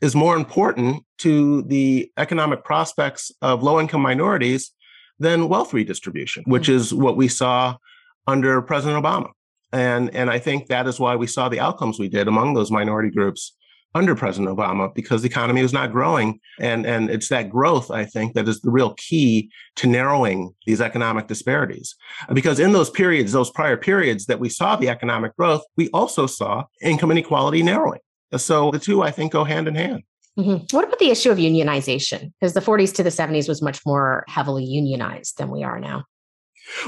is 0.02 0.16
more 0.16 0.36
important 0.36 1.04
to 1.20 1.64
the 1.64 2.12
economic 2.18 2.64
prospects 2.64 3.32
of 3.42 3.64
low 3.64 3.80
income 3.80 4.02
minorities 4.02 4.72
than 5.20 5.50
wealth 5.50 5.74
redistribution, 5.74 6.44
which 6.46 6.68
mm-hmm. 6.68 6.78
is 6.78 6.94
what 6.94 7.18
we 7.18 7.28
saw 7.28 7.76
under 8.28 8.62
President 8.62 9.04
Obama. 9.04 9.30
And, 9.74 10.14
and 10.16 10.30
I 10.30 10.40
think 10.40 10.68
that 10.68 10.88
is 10.88 11.00
why 11.00 11.16
we 11.16 11.28
saw 11.28 11.50
the 11.50 11.60
outcomes 11.60 12.00
we 12.00 12.08
did 12.08 12.28
among 12.28 12.54
those 12.54 12.72
minority 12.72 13.10
groups 13.10 13.54
under 13.96 14.16
President 14.16 14.56
Obama 14.56 14.94
because 14.94 15.22
the 15.22 15.28
economy 15.28 15.62
was 15.62 15.74
not 15.74 15.92
growing. 15.92 16.40
And, 16.60 16.86
and 16.86 17.10
it's 17.10 17.30
that 17.30 17.50
growth, 17.50 17.90
I 17.90 18.06
think, 18.06 18.34
that 18.34 18.48
is 18.48 18.62
the 18.62 18.70
real 18.70 18.94
key 18.94 19.50
to 19.78 19.88
narrowing 19.88 20.54
these 20.66 20.82
economic 20.82 21.28
disparities. 21.28 21.96
Because 22.32 22.60
in 22.60 22.74
those 22.74 22.90
periods, 22.90 23.32
those 23.32 23.50
prior 23.50 23.78
periods 23.78 24.26
that 24.28 24.40
we 24.40 24.50
saw 24.50 24.76
the 24.76 24.90
economic 24.90 25.36
growth, 25.36 25.64
we 25.78 25.90
also 25.90 26.28
saw 26.28 26.66
income 26.82 27.12
inequality 27.12 27.64
narrowing. 27.64 28.00
So 28.36 28.72
the 28.72 28.80
two, 28.80 29.02
I 29.02 29.12
think, 29.12 29.32
go 29.32 29.44
hand 29.44 29.68
in 29.68 29.76
hand. 29.76 30.04
Mm-hmm. 30.38 30.76
What 30.76 30.86
about 30.86 31.00
the 31.00 31.10
issue 31.10 31.32
of 31.32 31.38
unionization? 31.38 32.32
Because 32.40 32.54
the 32.54 32.60
40s 32.60 32.94
to 32.96 33.04
the 33.04 33.10
70s 33.10 33.48
was 33.48 33.62
much 33.62 33.80
more 33.86 34.24
heavily 34.28 34.64
unionized 34.64 35.38
than 35.38 35.50
we 35.50 35.64
are 35.64 35.80
now. 35.80 36.04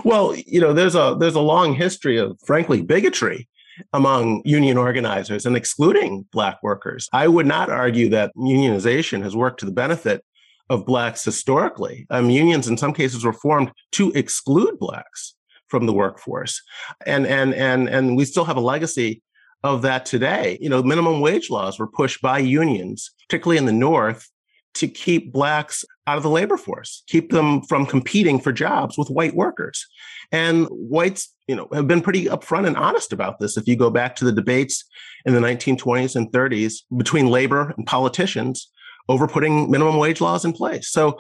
Well, 0.04 0.36
you 0.36 0.60
know, 0.60 0.74
there's 0.74 0.96
a 0.96 1.16
there's 1.18 1.36
a 1.36 1.40
long 1.40 1.74
history 1.74 2.18
of 2.18 2.38
frankly 2.46 2.82
bigotry 2.82 3.48
among 3.94 4.42
union 4.44 4.78
organizers 4.78 5.46
and 5.46 5.56
excluding 5.56 6.26
black 6.32 6.62
workers. 6.62 7.08
I 7.14 7.28
would 7.28 7.46
not 7.46 7.70
argue 7.70 8.10
that 8.10 8.34
unionization 8.36 9.24
has 9.24 9.36
worked 9.36 9.62
to 9.62 9.66
the 9.66 9.72
benefit 9.72 10.24
of 10.70 10.86
blacks 10.86 11.24
historically. 11.24 12.06
Um, 12.10 12.30
unions 12.30 12.68
in 12.68 12.78
some 12.78 12.94
cases 12.94 13.24
were 13.24 13.34
formed 13.34 13.72
to 13.94 14.12
exclude 14.12 14.78
blacks 14.78 15.36
from 15.68 15.86
the 15.86 15.94
workforce. 15.94 16.62
And 17.06 17.26
and 17.26 17.54
and 17.54 17.90
and 17.90 18.18
we 18.18 18.26
still 18.26 18.46
have 18.46 18.58
a 18.58 18.62
legacy 18.62 19.22
of 19.64 19.82
that 19.82 20.06
today. 20.06 20.58
You 20.62 20.70
know, 20.70 20.82
minimum 20.82 21.22
wage 21.22 21.50
laws 21.50 21.80
were 21.80 21.88
pushed 21.88 22.22
by 22.22 22.40
unions, 22.40 23.12
particularly 23.28 23.58
in 23.58 23.66
the 23.66 23.72
North, 23.72 24.30
to 24.76 24.88
keep 24.88 25.34
blacks 25.34 25.84
out 26.08 26.18
of 26.18 26.24
the 26.24 26.30
labor 26.30 26.58
force, 26.58 27.04
keep 27.08 27.32
them 27.32 27.62
from 27.64 27.86
competing 27.86 28.40
for 28.40 28.52
jobs 28.52 28.98
with 28.98 29.10
white 29.10 29.36
workers. 29.36 29.86
And 30.32 30.68
whites, 30.68 31.34
you 31.48 31.56
know, 31.56 31.68
have 31.74 31.88
been 31.88 32.02
pretty 32.02 32.26
upfront 32.26 32.68
and 32.68 32.78
honest 32.78 33.12
about 33.12 33.40
this. 33.40 33.58
If 33.58 33.68
you 33.68 33.76
go 33.76 33.90
back 33.90 34.16
to 34.18 34.26
the 34.26 34.32
debates 34.32 34.86
in 35.26 35.34
the 35.34 35.40
1920s 35.40 36.16
and 36.16 36.32
30s 36.32 36.84
between 36.96 37.28
labor 37.28 37.74
and 37.78 37.86
politicians 37.86 38.72
over 39.08 39.28
putting 39.28 39.70
minimum 39.72 39.98
wage 39.98 40.22
laws 40.22 40.46
in 40.46 40.54
place. 40.54 40.90
So, 40.90 41.20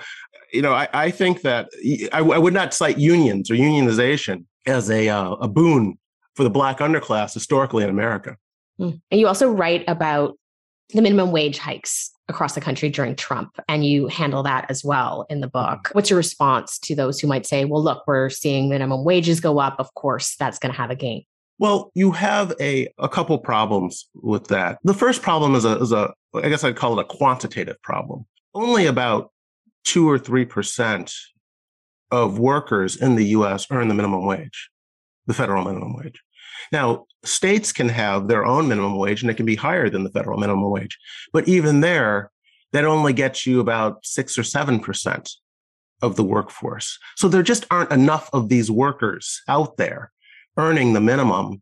you 0.53 0.61
know, 0.61 0.73
I, 0.73 0.87
I 0.93 1.11
think 1.11 1.41
that 1.41 1.69
I, 2.13 2.19
I, 2.19 2.37
would 2.37 2.53
not 2.53 2.73
cite 2.73 2.99
unions 2.99 3.49
or 3.49 3.55
unionization 3.55 4.45
as 4.67 4.91
a, 4.91 5.09
uh, 5.09 5.31
a 5.33 5.47
boon 5.47 5.97
for 6.39 6.45
the 6.45 6.49
black 6.49 6.77
underclass 6.77 7.33
historically 7.33 7.83
in 7.83 7.89
America. 7.89 8.37
Hmm. 8.77 8.91
And 9.11 9.19
you 9.19 9.27
also 9.27 9.51
write 9.51 9.83
about 9.89 10.37
the 10.93 11.01
minimum 11.01 11.33
wage 11.33 11.57
hikes 11.57 12.11
across 12.29 12.55
the 12.55 12.61
country 12.61 12.89
during 12.89 13.17
Trump, 13.17 13.59
and 13.67 13.85
you 13.85 14.07
handle 14.07 14.41
that 14.43 14.65
as 14.69 14.81
well 14.81 15.25
in 15.29 15.41
the 15.41 15.49
book. 15.49 15.89
What's 15.91 16.09
your 16.09 16.15
response 16.15 16.79
to 16.83 16.95
those 16.95 17.19
who 17.19 17.27
might 17.27 17.45
say, 17.45 17.65
well, 17.65 17.83
look, 17.83 18.05
we're 18.07 18.29
seeing 18.29 18.69
minimum 18.69 19.03
wages 19.03 19.41
go 19.41 19.59
up. 19.59 19.75
Of 19.79 19.93
course, 19.95 20.37
that's 20.37 20.57
going 20.57 20.71
to 20.71 20.77
have 20.77 20.91
a 20.91 20.95
gain. 20.95 21.25
Well, 21.57 21.91
you 21.93 22.13
have 22.13 22.53
a, 22.61 22.87
a 22.97 23.09
couple 23.09 23.37
problems 23.39 24.07
with 24.13 24.47
that. 24.47 24.79
The 24.85 24.93
first 24.93 25.21
problem 25.21 25.55
is 25.55 25.65
a, 25.65 25.77
is 25.79 25.91
a, 25.91 26.13
I 26.33 26.47
guess 26.47 26.63
I'd 26.63 26.77
call 26.77 26.97
it 26.97 27.01
a 27.01 27.17
quantitative 27.17 27.81
problem. 27.81 28.25
Only 28.53 28.85
about 28.85 29.33
two 29.83 30.09
or 30.09 30.17
3% 30.17 31.13
of 32.11 32.39
workers 32.39 32.95
in 32.95 33.15
the 33.15 33.25
US 33.25 33.67
earn 33.69 33.89
the 33.89 33.93
minimum 33.93 34.25
wage, 34.25 34.69
the 35.27 35.33
federal 35.33 35.65
minimum 35.65 35.97
wage. 35.97 36.21
Now, 36.71 37.05
states 37.23 37.71
can 37.71 37.89
have 37.89 38.27
their 38.27 38.45
own 38.45 38.67
minimum 38.67 38.97
wage 38.97 39.21
and 39.21 39.29
it 39.29 39.35
can 39.35 39.45
be 39.45 39.55
higher 39.55 39.89
than 39.89 40.03
the 40.03 40.09
federal 40.09 40.39
minimum 40.39 40.69
wage. 40.69 40.97
But 41.33 41.47
even 41.47 41.81
there, 41.81 42.31
that 42.71 42.85
only 42.85 43.13
gets 43.13 43.45
you 43.45 43.59
about 43.59 44.05
six 44.05 44.37
or 44.37 44.43
7% 44.43 45.31
of 46.01 46.15
the 46.15 46.23
workforce. 46.23 46.97
So 47.17 47.27
there 47.27 47.43
just 47.43 47.65
aren't 47.71 47.91
enough 47.91 48.29
of 48.31 48.49
these 48.49 48.71
workers 48.71 49.41
out 49.47 49.77
there 49.77 50.11
earning 50.57 50.93
the 50.93 51.01
minimum 51.01 51.61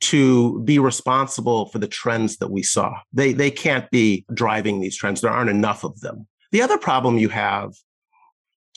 to 0.00 0.60
be 0.62 0.78
responsible 0.78 1.66
for 1.66 1.78
the 1.78 1.88
trends 1.88 2.36
that 2.38 2.50
we 2.50 2.62
saw. 2.62 2.94
They, 3.12 3.32
they 3.32 3.50
can't 3.50 3.90
be 3.90 4.24
driving 4.32 4.80
these 4.80 4.96
trends. 4.96 5.20
There 5.20 5.30
aren't 5.30 5.50
enough 5.50 5.84
of 5.84 6.00
them. 6.00 6.26
The 6.52 6.62
other 6.62 6.78
problem 6.78 7.18
you 7.18 7.28
have 7.30 7.72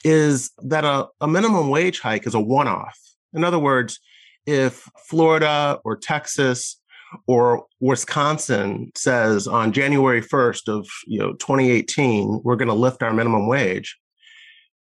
is 0.04 0.52
that 0.64 0.84
a, 0.84 1.08
a 1.20 1.28
minimum 1.28 1.70
wage 1.70 2.00
hike 2.00 2.26
is 2.26 2.34
a 2.34 2.40
one 2.40 2.68
off. 2.68 2.98
In 3.34 3.44
other 3.44 3.60
words, 3.60 4.00
if 4.46 4.88
Florida 5.06 5.80
or 5.84 5.96
Texas 5.96 6.80
or 7.28 7.66
Wisconsin 7.80 8.92
says 8.96 9.48
on 9.48 9.74
January 9.74 10.22
1st 10.22 10.68
of 10.68 10.88
you 11.08 11.20
know 11.20 11.34
2018 11.34 12.42
we're 12.44 12.56
going 12.56 12.68
to 12.68 12.74
lift 12.74 13.04
our 13.04 13.14
minimum 13.14 13.48
wage, 13.48 13.98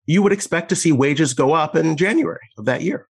you 0.06 0.22
would 0.22 0.32
expect 0.32 0.68
to 0.70 0.76
see 0.76 0.92
wages 0.92 1.34
go 1.34 1.52
up 1.52 1.76
in 1.76 1.96
January 1.96 2.48
of 2.58 2.64
that 2.66 2.82
year. 2.82 3.08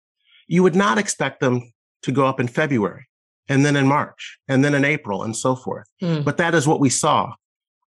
You 0.48 0.64
would 0.64 0.76
not 0.76 0.98
expect 0.98 1.40
them 1.40 1.74
to 2.04 2.12
go 2.12 2.26
up 2.26 2.40
in 2.40 2.48
February 2.48 3.08
and 3.48 3.66
then 3.66 3.76
in 3.76 3.88
March 3.88 4.38
and 4.48 4.64
then 4.64 4.74
in 4.74 4.86
April 4.86 5.24
and 5.24 5.36
so 5.36 5.56
forth. 5.56 5.88
Mm. 6.02 6.24
But 6.24 6.38
that 6.38 6.54
is 6.56 6.68
what 6.68 6.80
we 6.80 6.90
saw 6.90 7.34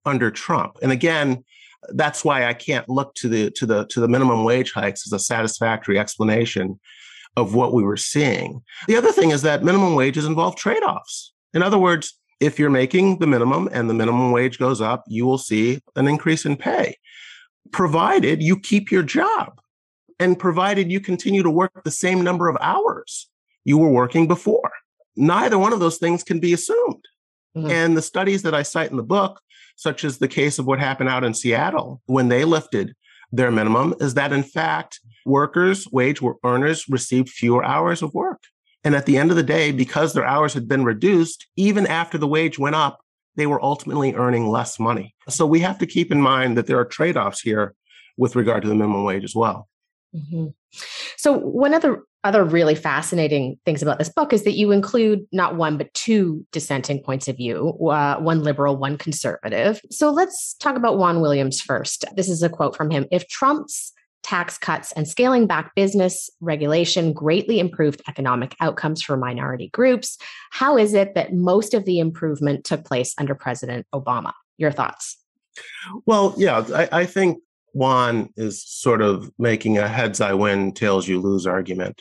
under 0.05 0.31
Trump. 0.31 0.79
And 0.83 0.93
again, 0.93 1.45
that's 1.91 2.25
why 2.25 2.47
I 2.47 2.55
can't 2.55 2.89
look 2.89 3.15
to 3.17 3.29
the 3.29 3.51
to 3.53 3.67
the 3.67 3.87
to 3.87 4.01
the 4.01 4.09
minimum 4.09 4.45
wage 4.45 4.73
hikes 4.73 5.07
as 5.07 5.13
a 5.13 5.19
satisfactory 5.19 5.99
explanation 5.99 6.81
of 7.37 7.55
what 7.55 7.73
we 7.73 7.83
were 7.83 7.97
seeing. 7.97 8.63
The 8.87 8.97
other 8.97 9.13
thing 9.13 9.31
is 9.31 9.43
that 9.43 9.65
minimum 9.65 9.95
wages 9.95 10.25
involve 10.25 10.57
trade 10.57 10.83
offs. 10.83 11.33
In 11.53 11.63
other 11.63 11.79
words, 11.79 12.15
if 12.41 12.59
you're 12.59 12.71
making 12.71 13.19
the 13.19 13.27
minimum 13.27 13.69
and 13.73 13.89
the 13.89 13.95
minimum 13.95 14.33
wage 14.33 14.59
goes 14.59 14.81
up, 14.81 15.05
you 15.07 15.25
will 15.27 15.39
see 15.39 15.81
an 15.97 16.09
increase 16.09 16.45
in 16.45 16.57
pay, 16.57 16.97
provided 17.73 18.43
you 18.43 18.59
keep 18.59 18.91
your 18.91 19.03
job 19.03 19.61
and 20.19 20.39
provided 20.39 20.91
you 20.91 21.01
continue 21.01 21.43
to 21.43 21.51
work 21.51 21.83
the 21.85 21.91
same 21.91 22.23
number 22.23 22.49
of 22.49 22.57
hours 22.61 23.29
you 23.65 23.79
were 23.79 23.91
working 23.91 24.29
before. 24.29 24.71
Neither 25.17 25.59
one 25.59 25.73
of 25.73 25.81
those 25.81 25.99
things 25.99 26.23
can 26.23 26.41
be 26.41 26.53
assumed. 26.53 27.05
Mm-hmm. 27.57 27.71
And 27.71 27.97
the 27.97 28.03
studies 28.03 28.43
that 28.43 28.55
I 28.55 28.63
cite 28.63 28.91
in 28.91 28.97
the 28.97 29.03
book, 29.03 29.41
such 29.77 30.05
as 30.05 30.19
the 30.19 30.29
case 30.29 30.59
of 30.59 30.67
what 30.67 30.81
happened 30.81 31.09
out 31.09 31.25
in 31.25 31.35
Seattle 31.35 32.01
when 32.07 32.29
they 32.29 32.45
lifted 32.45 32.95
their 33.37 33.51
minimum, 33.51 33.95
is 34.01 34.15
that 34.15 34.33
in 34.33 34.43
fact, 34.43 35.01
workers, 35.27 35.89
wage 35.91 36.21
earners 36.45 36.89
received 36.89 37.29
fewer 37.29 37.65
hours 37.65 38.03
of 38.03 38.15
work. 38.15 38.43
And 38.85 38.95
at 38.95 39.07
the 39.07 39.17
end 39.17 39.31
of 39.31 39.37
the 39.37 39.43
day, 39.43 39.73
because 39.73 40.13
their 40.13 40.27
hours 40.27 40.53
had 40.53 40.69
been 40.69 40.85
reduced, 40.85 41.47
even 41.57 41.87
after 41.87 42.19
the 42.19 42.27
wage 42.27 42.59
went 42.59 42.77
up, 42.77 43.01
they 43.37 43.47
were 43.47 43.63
ultimately 43.63 44.15
earning 44.15 44.49
less 44.49 44.79
money. 44.79 45.15
So 45.29 45.47
we 45.47 45.61
have 45.61 45.79
to 45.79 45.87
keep 45.87 46.13
in 46.13 46.21
mind 46.21 46.57
that 46.57 46.67
there 46.67 46.79
are 46.79 46.85
trade 46.85 47.17
offs 47.17 47.41
here 47.41 47.75
with 48.17 48.37
regard 48.37 48.63
to 48.63 48.69
the 48.69 48.75
minimum 48.75 49.05
wage 49.05 49.25
as 49.25 49.35
well. 49.35 49.69
Mm-hmm. 50.15 50.47
So, 51.17 51.33
one 51.33 51.75
of 51.75 51.83
the 51.83 52.03
other 52.23 52.45
really 52.45 52.75
fascinating 52.75 53.59
things 53.67 53.83
about 53.83 53.99
this 53.99 54.09
book 54.09 54.33
is 54.33 54.45
that 54.45 54.53
you 54.53 54.73
include 54.73 55.27
not 55.33 55.57
one, 55.57 55.77
but 55.77 55.93
two 55.93 56.47
dissenting 56.53 57.03
points 57.03 57.29
of 57.29 57.37
view 57.37 57.77
uh, 57.91 58.19
one 58.19 58.43
liberal, 58.43 58.77
one 58.77 58.97
conservative. 58.97 59.81
So, 59.91 60.11
let's 60.11 60.55
talk 60.55 60.77
about 60.77 60.99
Juan 60.99 61.21
Williams 61.21 61.61
first. 61.61 62.05
This 62.17 62.29
is 62.29 62.43
a 62.43 62.49
quote 62.49 62.77
from 62.77 62.91
him 62.91 63.07
If 63.11 63.29
Trump's 63.29 63.93
tax 64.25 64.59
cuts, 64.59 64.91
and 64.93 65.07
scaling 65.07 65.47
back 65.47 65.75
business 65.77 66.29
regulation 66.41 67.13
greatly 67.13 67.61
improved 67.61 68.03
economic 68.09 68.57
outcomes 68.59 69.03
for 69.03 69.17
minority 69.17 69.69
groups. 69.69 70.19
How 70.51 70.77
is 70.77 70.95
it 70.95 71.15
that 71.15 71.35
most 71.35 71.75
of 71.75 71.85
the 71.85 72.01
improvement 72.01 72.65
took 72.65 72.85
place 72.85 73.15
under 73.19 73.35
President 73.35 73.87
Obama? 73.95 74.33
Your 74.57 74.73
thoughts? 74.73 75.19
Well, 76.07 76.35
yeah, 76.37 76.65
I, 76.75 77.01
I 77.01 77.07
think 77.07 77.39
Juan 77.75 78.31
is 78.37 78.65
sort 78.65 79.03
of 79.03 79.31
making 79.39 79.79
a 79.79 79.89
heads 79.89 80.21
I 80.21 80.33
win, 80.33 80.73
tails 80.73 81.09
you 81.09 81.21
lose 81.21 81.47
argument. 81.47 82.01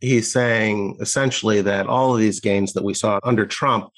He's 0.00 0.30
saying 0.30 0.98
essentially 1.00 1.62
that 1.62 1.86
all 1.86 2.12
of 2.12 2.20
these 2.20 2.40
gains 2.40 2.74
that 2.74 2.84
we 2.84 2.92
saw 2.92 3.18
under 3.24 3.46
Trump 3.46 3.88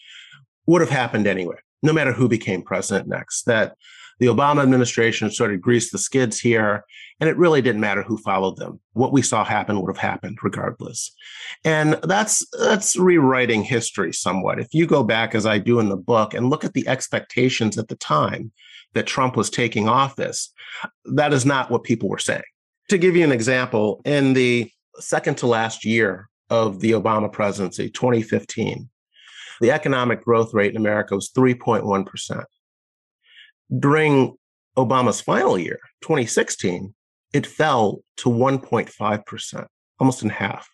would 0.67 0.81
have 0.81 0.91
happened 0.91 1.27
anyway, 1.27 1.57
no 1.83 1.93
matter 1.93 2.13
who 2.13 2.29
became 2.29 2.63
president 2.63 3.09
next. 3.09 3.43
That 3.45 3.75
the 4.21 4.27
Obama 4.27 4.63
administration 4.63 5.31
sort 5.31 5.53
of 5.53 5.61
greased 5.61 5.91
the 5.91 5.99
skids 5.99 6.39
here, 6.39 6.85
and 7.21 7.29
it 7.29 7.37
really 7.37 7.61
didn't 7.61 7.81
matter 7.81 8.05
who 8.05 8.19
followed 8.19 8.57
them. 8.57 8.81
What 8.93 9.13
we 9.13 9.21
saw 9.21 9.45
happen 9.45 9.81
would 9.81 9.91
have 9.91 10.01
happened 10.01 10.39
regardless. 10.45 11.13
And 11.65 11.99
that's 12.05 12.47
that's 12.59 12.97
rewriting 12.97 13.65
history 13.65 14.13
somewhat. 14.13 14.61
If 14.61 14.69
you 14.73 14.87
go 14.87 15.03
back 15.03 15.35
as 15.35 15.45
I 15.45 15.59
do 15.59 15.81
in 15.81 15.89
the 15.89 15.97
book 15.97 16.35
and 16.35 16.51
look 16.51 16.65
at 16.65 16.75
the 16.75 16.87
expectations 16.87 17.79
at 17.79 17.89
the 17.89 17.97
time 17.97 18.53
that 18.97 19.07
Trump 19.07 19.37
was 19.37 19.51
taking 19.51 19.89
office, 19.89 20.53
that 21.05 21.33
is 21.33 21.45
not 21.45 21.71
what 21.71 21.85
people 21.85 22.09
were 22.09 22.19
saying. 22.19 22.43
To 22.89 22.99
give 22.99 23.15
you 23.15 23.25
an 23.25 23.33
example, 23.33 24.01
in 24.05 24.33
the 24.33 24.71
second 24.99 25.37
to 25.39 25.47
last 25.47 25.85
year 25.85 26.29
of 26.49 26.81
the 26.81 26.93
Obama 26.93 27.31
presidency, 27.31 27.91
2015, 27.91 28.89
the 29.61 29.71
economic 29.71 30.25
growth 30.25 30.55
rate 30.55 30.71
in 30.71 30.77
America 30.79 31.15
was 31.15 31.31
3.1%. 31.31 32.45
During 33.79 34.37
Obama's 34.77 35.21
final 35.21 35.59
year, 35.59 35.79
2016, 36.03 36.95
it 37.35 37.47
fell 37.47 38.01
to 38.19 38.31
1.5%, 38.31 39.67
almost 40.01 40.23
in 40.23 40.31
half. 40.31 40.69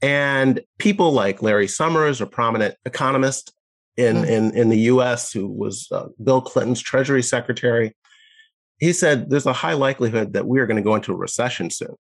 And 0.00 0.60
people 0.78 1.12
like 1.12 1.42
Larry 1.42 1.66
Summers, 1.66 2.20
a 2.20 2.26
prominent 2.26 2.76
economist 2.84 3.52
in, 3.98 4.16
mm. 4.16 4.28
in, 4.28 4.56
in 4.56 4.68
the 4.68 4.78
US 4.92 5.32
who 5.32 5.48
was 5.48 5.88
uh, 5.90 6.06
Bill 6.22 6.40
Clinton's 6.40 6.80
Treasury 6.80 7.22
Secretary, 7.22 7.94
he 8.78 8.92
said 8.92 9.28
there's 9.28 9.44
a 9.44 9.52
high 9.52 9.72
likelihood 9.74 10.32
that 10.32 10.46
we 10.46 10.60
are 10.60 10.66
going 10.66 10.76
to 10.76 10.82
go 10.82 10.94
into 10.94 11.12
a 11.12 11.16
recession 11.16 11.68
soon. 11.68 11.96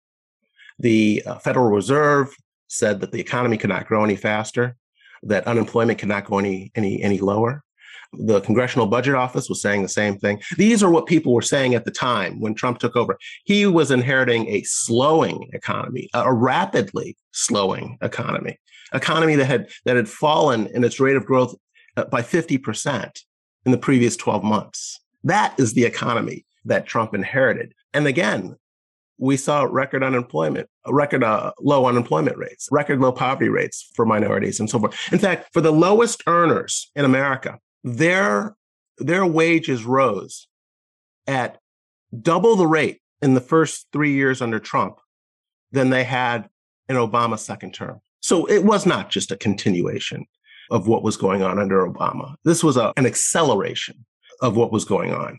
The 0.79 1.23
uh, 1.27 1.39
Federal 1.39 1.71
Reserve 1.71 2.35
said 2.69 3.01
that 3.01 3.13
the 3.13 3.21
economy 3.21 3.59
could 3.59 3.69
not 3.69 3.87
grow 3.87 4.03
any 4.03 4.17
faster, 4.17 4.75
that 5.23 5.47
unemployment 5.47 5.99
could 5.99 6.09
not 6.09 6.25
go 6.25 6.39
any, 6.39 6.73
any, 6.75 7.03
any 7.03 7.19
lower. 7.19 7.63
The 8.15 8.41
Congressional 8.41 8.87
Budget 8.87 9.15
Office 9.15 9.51
was 9.51 9.61
saying 9.61 9.83
the 9.83 9.89
same 9.89 10.17
thing. 10.19 10.41
These 10.57 10.83
are 10.83 10.91
what 10.91 11.07
people 11.07 11.35
were 11.35 11.43
saying 11.43 11.75
at 11.75 11.85
the 11.85 11.91
time 11.91 12.41
when 12.41 12.55
Trump 12.55 12.79
took 12.79 12.97
over. 12.97 13.19
He 13.45 13.67
was 13.67 13.91
inheriting 13.91 14.49
a 14.49 14.63
slowing 14.63 15.49
economy, 15.53 16.09
a 16.15 16.33
rapidly 16.33 17.17
slowing 17.33 17.99
economy, 18.03 18.59
economy 18.95 19.37
that 19.37 19.47
had 19.47 19.69
that 19.85 19.97
had 19.97 20.09
fallen 20.09 20.69
in 20.75 20.85
its 20.85 21.01
rate 21.01 21.17
of 21.17 21.25
growth 21.25 21.55
by 21.95 22.23
50% 22.23 23.21
in 23.65 23.73
the 23.73 23.79
previous 23.79 24.17
12 24.17 24.43
months. 24.43 25.01
That 25.25 25.59
is 25.59 25.75
the 25.75 25.85
economy 25.85 26.45
that 26.65 26.87
Trump 26.87 27.15
inherited. 27.15 27.75
And 27.93 28.07
again, 28.07 28.57
we 29.19 29.37
saw 29.37 29.63
record 29.63 30.03
unemployment, 30.03 30.69
record 30.87 31.23
uh, 31.23 31.53
low 31.61 31.87
unemployment 31.87 32.37
rates, 32.39 32.69
record 32.73 33.01
low 33.01 33.13
poverty 33.13 33.49
rates 33.49 33.91
for 33.95 34.05
minorities 34.05 34.59
and 34.59 34.69
so 34.69 34.81
forth. 34.81 35.13
In 35.13 35.19
fact, 35.19 35.49
for 35.53 35.61
the 35.61 35.71
lowest 35.71 36.23
earners 36.27 36.91
in 36.97 37.05
America, 37.05 37.59
their 37.85 38.57
their 38.99 39.25
wages 39.27 39.85
rose 39.85 40.49
at 41.27 41.59
double 42.21 42.57
the 42.57 42.67
rate 42.67 43.01
in 43.21 43.35
the 43.35 43.41
first 43.41 43.87
three 43.93 44.13
years 44.13 44.43
under 44.43 44.59
Trump 44.59 44.99
than 45.71 45.91
they 45.91 46.05
had 46.05 46.49
in 46.89 46.97
Obama's 46.97 47.45
second 47.45 47.73
term. 47.73 48.01
So 48.21 48.47
it 48.47 48.65
was 48.65 48.87
not 48.87 49.11
just 49.11 49.31
a 49.31 49.37
continuation 49.37 50.27
of 50.73 50.89
what 50.89 51.03
was 51.03 51.17
going 51.17 51.43
on 51.43 51.59
under 51.59 51.87
Obama. 51.87 52.35
This 52.45 52.65
was 52.65 52.77
a, 52.77 52.93
an 52.97 53.07
acceleration 53.07 54.05
of 54.41 54.57
what 54.57 54.73
was 54.73 54.85
going 54.85 55.13
on. 55.13 55.39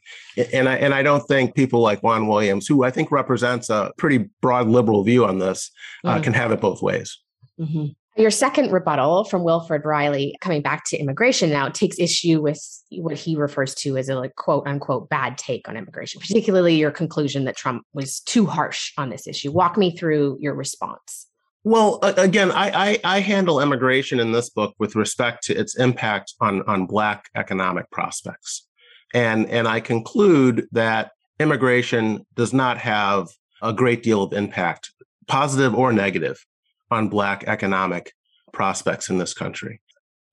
And 0.54 0.70
I, 0.70 0.76
and 0.76 0.94
I 0.94 1.04
don't 1.04 1.28
think 1.28 1.56
people 1.56 1.82
like 1.82 2.02
Juan 2.02 2.28
Williams, 2.28 2.68
who 2.68 2.84
I 2.84 2.92
think 2.92 3.12
represents 3.12 3.70
a 3.70 3.92
pretty 3.98 4.30
broad 4.42 4.70
liberal 4.70 5.04
view 5.04 5.26
on 5.26 5.40
this, 5.40 5.70
uh, 6.06 6.14
mm-hmm. 6.14 6.24
can 6.24 6.34
have 6.34 6.52
it 6.52 6.62
both 6.62 6.82
ways. 6.82 7.20
Mm-hmm. 7.60 7.88
Your 8.16 8.32
second 8.32 8.72
rebuttal 8.72 9.24
from 9.24 9.44
Wilfred 9.44 9.86
Reilly, 9.86 10.36
coming 10.40 10.62
back 10.62 10.84
to 10.86 10.98
immigration 10.98 11.50
now, 11.50 11.68
takes 11.70 11.98
issue 11.98 12.42
with 12.42 12.62
what 12.92 13.18
he 13.18 13.36
refers 13.36 13.74
to 13.76 13.98
as 13.98 14.08
a 14.08 14.16
like, 14.16 14.36
quote 14.36 14.68
unquote 14.68 15.10
bad 15.10 15.38
take 15.38 15.68
on 15.68 15.76
immigration, 15.76 16.22
particularly 16.22 16.76
your 16.76 16.92
conclusion 16.92 17.46
that 17.46 17.58
Trump 17.58 17.84
was 17.94 18.20
too 18.22 18.46
harsh 18.46 18.94
on 19.00 19.10
this 19.10 19.26
issue. 19.28 19.52
Walk 19.52 19.78
me 19.78 19.98
through 19.98 20.38
your 20.40 20.54
response. 20.54 21.28
Well, 21.66 22.00
again, 22.02 22.52
I, 22.52 22.72
I, 22.72 23.00
I, 23.06 23.20
handle 23.22 23.62
immigration 23.62 24.20
in 24.20 24.34
this 24.34 24.50
book 24.50 24.76
with 24.80 24.98
respect 24.98 25.46
to 25.46 25.58
its 25.58 25.78
impact 25.78 26.34
on, 26.42 26.62
on 26.64 26.88
Black 26.88 27.30
economic 27.36 27.90
prospects. 27.90 28.68
And, 29.14 29.48
and 29.50 29.66
I 29.66 29.80
conclude 29.80 30.68
that 30.74 31.12
immigration 31.40 32.26
does 32.36 32.52
not 32.52 32.80
have 32.80 33.30
a 33.62 33.72
great 33.72 34.04
deal 34.04 34.24
of 34.24 34.34
impact, 34.34 34.92
positive 35.28 35.74
or 35.74 35.94
negative, 35.94 36.46
on 36.92 37.08
Black 37.08 37.46
economic 37.48 38.12
prospects 38.52 39.10
in 39.10 39.18
this 39.18 39.34
country. 39.34 39.80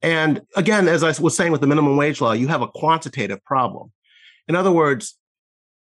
And 0.03 0.41
again, 0.57 0.89
as 0.89 1.05
I 1.05 1.13
was 1.21 1.37
saying 1.37 1.53
with 1.53 1.61
the 1.61 1.69
minimum 1.69 1.97
wage 1.97 2.21
law, 2.21 2.33
you 2.33 2.49
have 2.49 2.63
a 2.63 2.69
quantitative 2.69 3.45
problem. 3.45 3.93
In 4.49 4.57
other 4.57 4.73
words, 4.73 5.17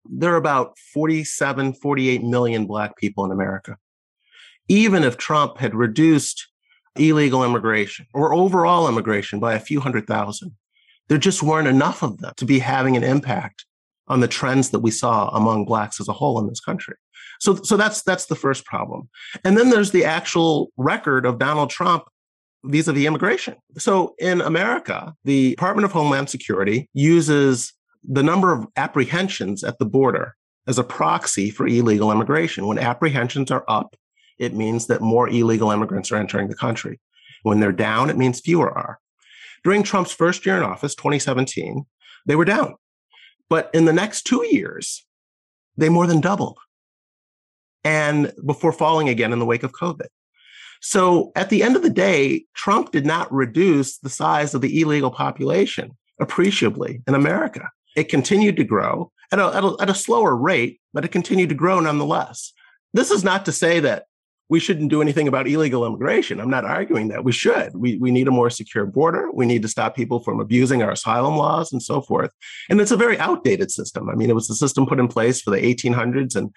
there 0.06 0.34
are 0.34 0.38
about 0.38 0.80
47, 0.92 1.74
48 1.74 2.24
million 2.24 2.66
Black 2.66 2.98
people 2.98 3.26
in 3.26 3.32
America 3.32 3.78
even 4.68 5.04
if 5.04 5.18
Trump 5.18 5.58
had 5.58 5.76
reduced 5.76 6.48
illegal 6.96 7.44
immigration 7.44 8.06
or 8.14 8.34
overall 8.34 8.88
immigration 8.88 9.40
by 9.40 9.54
a 9.54 9.60
few 9.60 9.80
hundred 9.80 10.08
thousand, 10.08 10.56
there 11.08 11.18
just 11.18 11.44
weren't 11.44 11.68
enough 11.68 12.02
of 12.04 12.18
them 12.20 12.34
to 12.38 12.46
be 12.46 12.60
having 12.60 12.96
an 12.98 13.04
impact 13.04 13.66
on 14.08 14.20
the 14.20 14.28
trends 14.28 14.70
that 14.70 14.80
we 14.80 14.92
saw 14.92 15.30
among 15.30 15.66
blacks 15.66 16.00
as 16.00 16.08
a 16.08 16.14
whole 16.14 16.40
in 16.40 16.48
this 16.48 16.60
country. 16.60 16.96
So, 17.40 17.56
so 17.56 17.76
that's 17.76 18.02
that's 18.04 18.28
the 18.28 18.36
first 18.36 18.66
problem. 18.66 19.10
And 19.44 19.58
then 19.58 19.70
there's 19.70 19.92
the 19.92 20.06
actual 20.06 20.72
record 20.78 21.26
of 21.26 21.40
Donald 21.40 21.70
Trump 21.70 22.04
vis-a-vis 22.64 23.06
immigration. 23.06 23.56
So 23.78 24.16
in 24.20 24.42
America, 24.42 25.14
the 25.24 25.52
Department 25.52 25.86
of 25.86 25.92
Homeland 25.92 26.30
Security 26.30 26.90
uses 26.94 27.74
the 28.04 28.24
number 28.24 28.54
of 28.54 28.68
apprehensions 28.76 29.64
at 29.64 29.78
the 29.80 29.86
border 29.86 30.36
as 30.68 30.80
a 30.80 30.84
proxy 30.84 31.50
for 31.50 31.68
illegal 31.68 32.12
immigration. 32.12 32.66
When 32.66 32.80
apprehensions 32.80 33.52
are 33.52 33.64
up, 33.68 33.96
it 34.38 34.54
means 34.54 34.88
that 34.88 35.02
more 35.02 35.30
illegal 35.30 35.72
immigrants 35.72 36.12
are 36.12 36.18
entering 36.18 36.48
the 36.48 36.56
country. 36.56 37.00
When 37.44 37.60
they're 37.60 37.72
down, 37.72 38.10
it 38.10 38.18
means 38.18 38.40
fewer 38.40 38.70
are. 38.70 39.00
During 39.64 39.84
Trump's 39.84 40.12
first 40.12 40.46
year 40.46 40.58
in 40.58 40.64
office, 40.64 40.96
2017, 40.96 41.86
they 42.26 42.36
were 42.36 42.46
down. 42.46 42.76
But 43.50 43.70
in 43.74 43.86
the 43.86 43.94
next 43.94 44.24
two 44.24 44.46
years, 44.46 45.06
they 45.78 45.90
more 45.90 46.08
than 46.08 46.22
doubled. 46.22 46.58
And 47.84 48.34
before 48.46 48.72
falling 48.72 49.10
again 49.10 49.32
in 49.32 49.40
the 49.40 49.46
wake 49.46 49.64
of 49.64 49.74
COVID. 49.74 50.08
So 50.82 51.32
at 51.36 51.50
the 51.50 51.64
end 51.64 51.76
of 51.76 51.82
the 51.82 51.90
day, 51.90 52.46
Trump 52.56 52.92
did 52.92 53.06
not 53.06 53.32
reduce 53.32 53.98
the 53.98 54.10
size 54.10 54.54
of 54.54 54.62
the 54.62 54.82
illegal 54.82 55.12
population 55.12 55.98
appreciably 56.20 57.02
in 57.08 57.16
America. 57.16 57.70
It 57.96 58.10
continued 58.10 58.58
to 58.58 58.64
grow 58.64 59.12
at 59.32 59.40
a, 59.40 59.48
at 59.56 59.64
a, 59.64 59.76
at 59.82 59.90
a 59.90 59.96
slower 59.96 60.36
rate, 60.36 60.80
but 60.94 61.06
it 61.06 61.12
continued 61.12 61.50
to 61.50 61.56
grow 61.56 61.80
nonetheless. 61.80 62.54
This 62.94 63.12
is 63.12 63.24
not 63.24 63.46
to 63.46 63.52
say 63.52 63.80
that 63.82 64.06
we 64.48 64.60
shouldn't 64.60 64.92
do 64.92 65.02
anything 65.02 65.28
about 65.28 65.48
illegal 65.48 65.86
immigration. 65.86 66.40
I'm 66.40 66.50
not 66.50 66.66
arguing 66.66 67.08
that. 67.08 67.24
We 67.24 67.32
should. 67.32 67.76
We, 67.76 67.98
we 67.98 68.12
need 68.12 68.28
a 68.28 68.32
more 68.32 68.52
secure 68.52 68.86
border. 68.86 69.30
We 69.34 69.46
need 69.46 69.64
to 69.64 69.68
stop 69.68 69.96
people 69.96 70.20
from 70.20 70.40
abusing 70.40 70.84
our 70.84 70.92
asylum 70.92 71.36
laws 71.36 71.74
and 71.74 71.82
so 71.82 72.02
forth. 72.02 72.30
And 72.70 72.80
it's 72.80 72.92
a 72.92 72.98
very 72.98 73.18
outdated 73.18 73.72
system. 73.72 74.08
I 74.08 74.14
mean, 74.14 74.30
it 74.30 74.36
was 74.36 74.50
a 74.50 74.56
system 74.56 74.86
put 74.86 75.00
in 75.00 75.08
place 75.08 75.42
for 75.42 75.50
the 75.50 75.58
1800s 75.58 76.36
and 76.36 76.54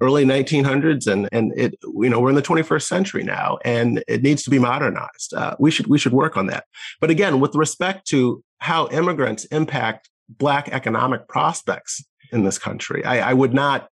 early 0.00 0.24
1900s, 0.24 1.06
and 1.06 1.28
and 1.30 1.52
it 1.56 1.74
you 1.82 2.08
know 2.08 2.20
we're 2.20 2.30
in 2.30 2.34
the 2.34 2.42
21st 2.42 2.82
century 2.82 3.22
now, 3.22 3.58
and 3.64 4.02
it 4.08 4.22
needs 4.22 4.42
to 4.44 4.50
be 4.50 4.58
modernized. 4.58 5.34
Uh, 5.34 5.54
we 5.58 5.70
should 5.70 5.86
we 5.86 5.98
should 5.98 6.12
work 6.12 6.36
on 6.36 6.46
that. 6.46 6.64
But 7.00 7.10
again, 7.10 7.40
with 7.40 7.54
respect 7.54 8.06
to 8.08 8.42
how 8.58 8.88
immigrants 8.88 9.44
impact 9.46 10.10
Black 10.28 10.68
economic 10.70 11.28
prospects 11.28 12.04
in 12.32 12.44
this 12.44 12.58
country, 12.58 13.04
I, 13.04 13.30
I 13.30 13.32
would 13.32 13.54
not 13.54 13.88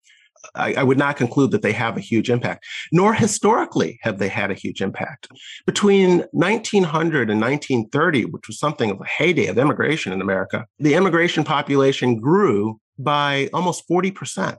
I, 0.56 0.74
I, 0.74 0.84
would 0.84 0.98
not 0.98 1.18
conclude 1.18 1.52
that 1.52 1.62
they 1.62 1.72
have 1.72 1.98
a 1.98 2.02
huge 2.02 2.30
impact, 2.30 2.66
nor 2.92 3.14
historically 3.14 4.00
have 4.02 4.18
they 4.18 4.28
had 4.28 4.52
a 4.52 4.56
huge 4.56 4.82
impact. 4.82 5.28
Between 5.66 6.24
1900 6.32 7.30
and 7.30 7.40
1930, 7.40 8.26
which 8.26 8.48
was 8.48 8.60
something 8.60 8.90
of 8.90 9.00
a 9.00 9.06
heyday 9.06 9.48
of 9.48 9.58
immigration 9.58 10.14
in 10.14 10.22
America, 10.22 10.66
the 10.80 10.96
immigration 10.96 11.44
population 11.44 12.20
grew 12.20 12.80
by 12.98 13.50
almost 13.54 13.88
40% 13.90 14.58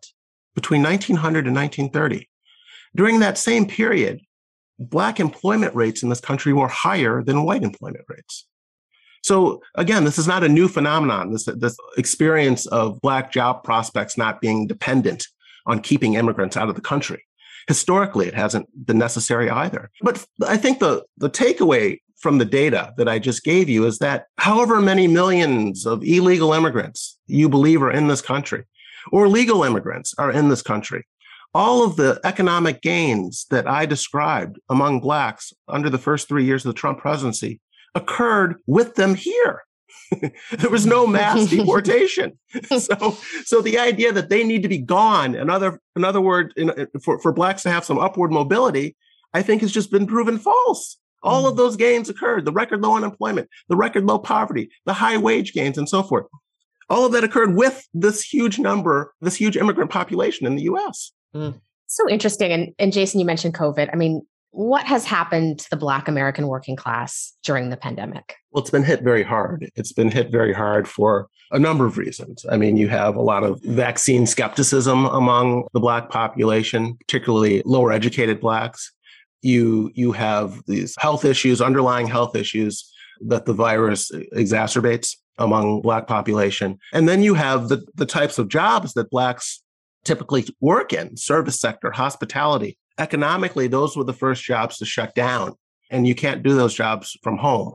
between 0.55 0.83
1900 0.83 1.47
and 1.47 1.57
1930. 1.57 2.29
During 2.95 3.21
that 3.21 3.39
same 3.39 3.67
period, 3.67 4.21
Black 4.79 5.21
employment 5.21 5.75
rates 5.75 6.03
in 6.03 6.09
this 6.09 6.21
country 6.21 6.53
were 6.53 6.69
higher 6.69 7.23
than 7.23 7.45
white 7.45 7.63
employment 7.63 8.05
rates. 8.09 8.47
So 9.23 9.63
again, 9.77 10.05
this 10.05 10.19
is 10.19 10.27
not 10.27 10.43
a 10.43 10.49
new 10.49 10.67
phenomenon. 10.67 11.33
This, 11.33 11.45
this 11.45 11.77
experience 11.97 12.67
of 12.67 13.01
Black 13.01 13.31
job 13.31 13.63
prospects 13.63 14.19
not 14.19 14.41
being 14.41 14.67
dependent 14.67 15.27
on 15.67 15.81
keeping 15.81 16.15
immigrants 16.15 16.57
out 16.57 16.69
of 16.69 16.75
the 16.75 16.81
country. 16.81 17.25
Historically, 17.69 18.27
it 18.27 18.35
hasn't 18.35 18.69
been 18.87 18.99
necessary 18.99 19.49
either. 19.49 19.91
But 20.03 20.25
I 20.47 20.57
think 20.57 20.81
the, 20.81 21.05
the 21.19 21.31
takeaway 21.31 22.01
from 22.19 22.39
the 22.39 22.45
data 22.45 22.93
that 22.97 23.09
I 23.09 23.19
just 23.19 23.45
gave 23.45 23.69
you 23.69 23.85
is 23.85 23.99
that 23.99 24.27
however 24.39 24.81
many 24.81 25.09
millions 25.09 25.87
of 25.87 26.03
illegal 26.05 26.53
immigrants 26.53 27.19
you 27.27 27.49
believe 27.49 27.83
are 27.83 27.91
in 27.91 28.09
this 28.09 28.23
country, 28.23 28.65
or 29.11 29.29
legal 29.29 29.65
immigrants 29.65 30.15
are 30.19 30.31
in 30.31 30.49
this 30.49 30.63
country, 30.63 31.05
all 31.55 31.85
of 31.85 31.97
the 31.97 32.21
economic 32.25 32.81
gains 32.81 33.47
that 33.51 33.69
I 33.69 33.87
described 33.87 34.59
among 34.71 35.01
Blacks 35.01 35.53
under 35.69 35.91
the 35.91 35.99
first 35.99 36.29
three 36.29 36.45
years 36.45 36.65
of 36.65 36.75
the 36.75 36.79
Trump 36.79 36.99
presidency 36.99 37.61
occurred 37.95 38.57
with 38.67 38.95
them 38.95 39.15
here. 39.15 39.63
there 40.53 40.71
was 40.71 40.87
no 40.87 41.07
mass 41.07 41.47
deportation. 41.51 42.39
so, 42.79 43.17
so 43.45 43.61
the 43.61 43.79
idea 43.79 44.13
that 44.13 44.29
they 44.29 44.45
need 44.45 44.63
to 44.63 44.69
be 44.69 44.79
gone, 44.79 45.35
in 45.35 45.51
other, 45.51 45.81
in 45.97 46.05
other 46.05 46.21
words, 46.21 46.53
in, 46.57 46.89
for, 47.03 47.19
for 47.21 47.33
blacks 47.33 47.63
to 47.63 47.71
have 47.71 47.85
some 47.85 47.99
upward 47.99 48.33
mobility, 48.33 48.97
I 49.35 49.43
think 49.43 49.63
has 49.63 49.73
just 49.73 49.91
been 49.91 50.07
proven 50.07 50.39
false. 50.39 50.99
All 51.23 51.47
of 51.47 51.55
mm. 51.55 51.59
those 51.59 51.77
gains 51.77 52.09
occurred, 52.09 52.45
the 52.45 52.53
record 52.53 52.83
low 52.83 52.97
unemployment, 52.97 53.49
the 53.69 53.77
record 53.77 54.05
low 54.05 54.19
poverty, 54.19 54.71
the 54.87 54.93
high 54.93 55.17
wage 55.17 55.53
gains, 55.53 55.79
and 55.79 55.89
so 55.89 56.03
forth. 56.03 56.27
All 56.91 57.07
of 57.07 57.13
that 57.13 57.25
occurred 57.25 57.55
with 57.55 57.87
this 57.95 58.23
huge 58.23 58.59
number, 58.59 59.15
this 59.21 59.37
huge 59.37 59.57
immigrant 59.57 59.91
population 59.91 60.47
in 60.47 60.57
the 60.57 60.63
US. 60.65 61.13
Mm. 61.35 61.61
So 61.87 62.09
interesting. 62.09 62.53
And, 62.53 62.75
and 62.79 62.93
Jason, 62.93 63.21
you 63.21 63.27
mentioned 63.27 63.55
COVID. 63.55 63.91
I 63.93 63.97
mean, 63.97 64.27
what 64.53 64.85
has 64.85 65.07
happened 65.07 65.59
to 65.59 65.71
the 65.71 65.77
Black 65.77 66.09
American 66.09 66.47
working 66.47 66.77
class 66.77 67.33
during 67.43 67.71
the 67.71 67.77
pandemic? 67.77 68.37
Well, 68.51 68.63
it's 68.63 68.71
been 68.71 68.85
hit 68.85 69.03
very 69.03 69.23
hard. 69.23 69.71
It's 69.77 69.93
been 69.93 70.11
hit 70.11 70.31
very 70.31 70.53
hard 70.53 70.87
for 70.87 71.29
a 71.51 71.59
number 71.59 71.87
of 71.87 71.97
reasons. 71.97 72.45
I 72.51 72.59
mean, 72.59 72.77
you 72.77 72.89
have 72.89 73.17
a 73.17 73.23
lot 73.23 73.45
of 73.45 73.63
vaccine 73.63 74.27
skepticism 74.27 75.07
among 75.07 75.67
the 75.73 75.81
Black 75.81 76.11
population, 76.11 76.97
particularly 76.99 77.63
lower 77.65 77.93
educated 77.93 78.41
Blacks. 78.41 78.93
You, 79.41 79.91
you 79.95 80.13
have 80.13 80.63
these 80.67 80.95
health 80.99 81.25
issues, 81.25 81.63
underlying 81.63 82.07
health 82.07 82.37
issues 82.37 82.91
that 83.23 83.47
the 83.47 83.55
virus 83.55 84.11
exacerbates 84.35 85.17
among 85.39 85.81
Black 85.81 86.07
population. 86.07 86.79
And 86.93 87.09
then 87.09 87.23
you 87.23 87.35
have 87.35 87.69
the, 87.69 87.85
the 87.95 88.07
types 88.07 88.39
of 88.39 88.49
jobs 88.49 88.93
that 88.95 89.11
Blacks 89.11 89.63
typically 90.05 90.47
work 90.61 90.93
in 90.93 91.17
service 91.17 91.59
sector, 91.59 91.91
hospitality, 91.91 92.77
economically, 92.99 93.67
those 93.67 93.97
were 93.97 94.05
the 94.05 94.13
first 94.13 94.43
jobs 94.43 94.79
to 94.79 94.85
shut 94.85 95.15
down, 95.15 95.55
and 95.91 96.07
you 96.07 96.15
can't 96.15 96.43
do 96.43 96.55
those 96.55 96.75
jobs 96.75 97.17
from 97.23 97.39
home. 97.39 97.75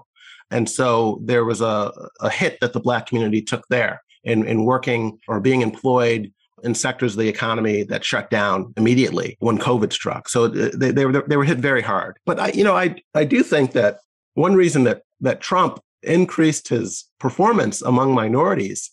And 0.51 0.69
so 0.69 1.19
there 1.23 1.45
was 1.45 1.62
a, 1.62 1.91
a 2.21 2.30
hit 2.30 2.60
that 2.62 2.73
the 2.73 2.80
Black 2.80 3.08
community 3.08 3.41
took 3.41 3.65
there 3.69 4.01
in, 4.23 4.47
in 4.47 4.65
working 4.65 5.19
or 5.27 5.39
being 5.39 5.62
employed 5.62 6.32
in 6.63 6.73
sectors 6.73 7.13
of 7.13 7.19
the 7.19 7.30
economy 7.30 7.84
that 7.84 8.03
shut 8.03 8.30
down 8.30 8.73
immediately 8.77 9.38
when 9.39 9.60
COVID 9.60 9.93
struck. 9.93 10.27
So 10.27 10.45
uh, 10.45 10.71
they, 10.73 10.91
they, 10.91 11.06
were, 11.06 11.23
they 11.27 11.38
were 11.38 11.43
hit 11.43 11.60
very 11.60 11.82
hard. 11.82 12.17
But 12.25 12.39
I, 12.39 12.51
you 12.51 12.63
know, 12.63 12.75
I, 12.75 12.95
I 13.13 13.25
do 13.25 13.43
think 13.43 13.73
that 13.73 13.99
one 14.34 14.56
reason 14.56 14.84
that, 14.86 15.03
that 15.21 15.41
Trump 15.41 15.80
increased 16.01 16.69
his 16.69 17.06
performance 17.19 17.82
among 17.82 18.13
minorities 18.13 18.91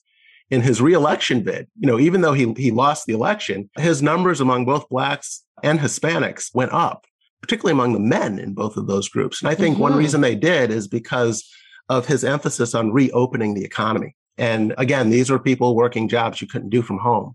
in 0.54 0.60
his 0.60 0.80
reelection 0.80 1.42
bid, 1.42 1.66
you 1.78 1.88
know, 1.88 1.98
even 1.98 2.20
though 2.20 2.32
he, 2.32 2.52
he 2.54 2.70
lost 2.70 3.06
the 3.06 3.12
election, 3.12 3.68
his 3.76 4.02
numbers 4.02 4.40
among 4.40 4.64
both 4.64 4.88
blacks 4.88 5.44
and 5.64 5.80
Hispanics 5.80 6.54
went 6.54 6.72
up, 6.72 7.06
particularly 7.42 7.72
among 7.72 7.92
the 7.92 7.98
men 7.98 8.38
in 8.38 8.54
both 8.54 8.76
of 8.76 8.86
those 8.86 9.08
groups. 9.08 9.42
And 9.42 9.50
I 9.50 9.56
think 9.56 9.74
mm-hmm. 9.74 9.82
one 9.82 9.96
reason 9.96 10.20
they 10.20 10.36
did 10.36 10.70
is 10.70 10.86
because 10.86 11.44
of 11.88 12.06
his 12.06 12.22
emphasis 12.22 12.72
on 12.72 12.92
reopening 12.92 13.54
the 13.54 13.64
economy. 13.64 14.14
And 14.38 14.74
again, 14.78 15.10
these 15.10 15.28
were 15.28 15.40
people 15.40 15.74
working 15.74 16.08
jobs 16.08 16.40
you 16.40 16.46
couldn't 16.46 16.70
do 16.70 16.82
from 16.82 16.98
home. 16.98 17.34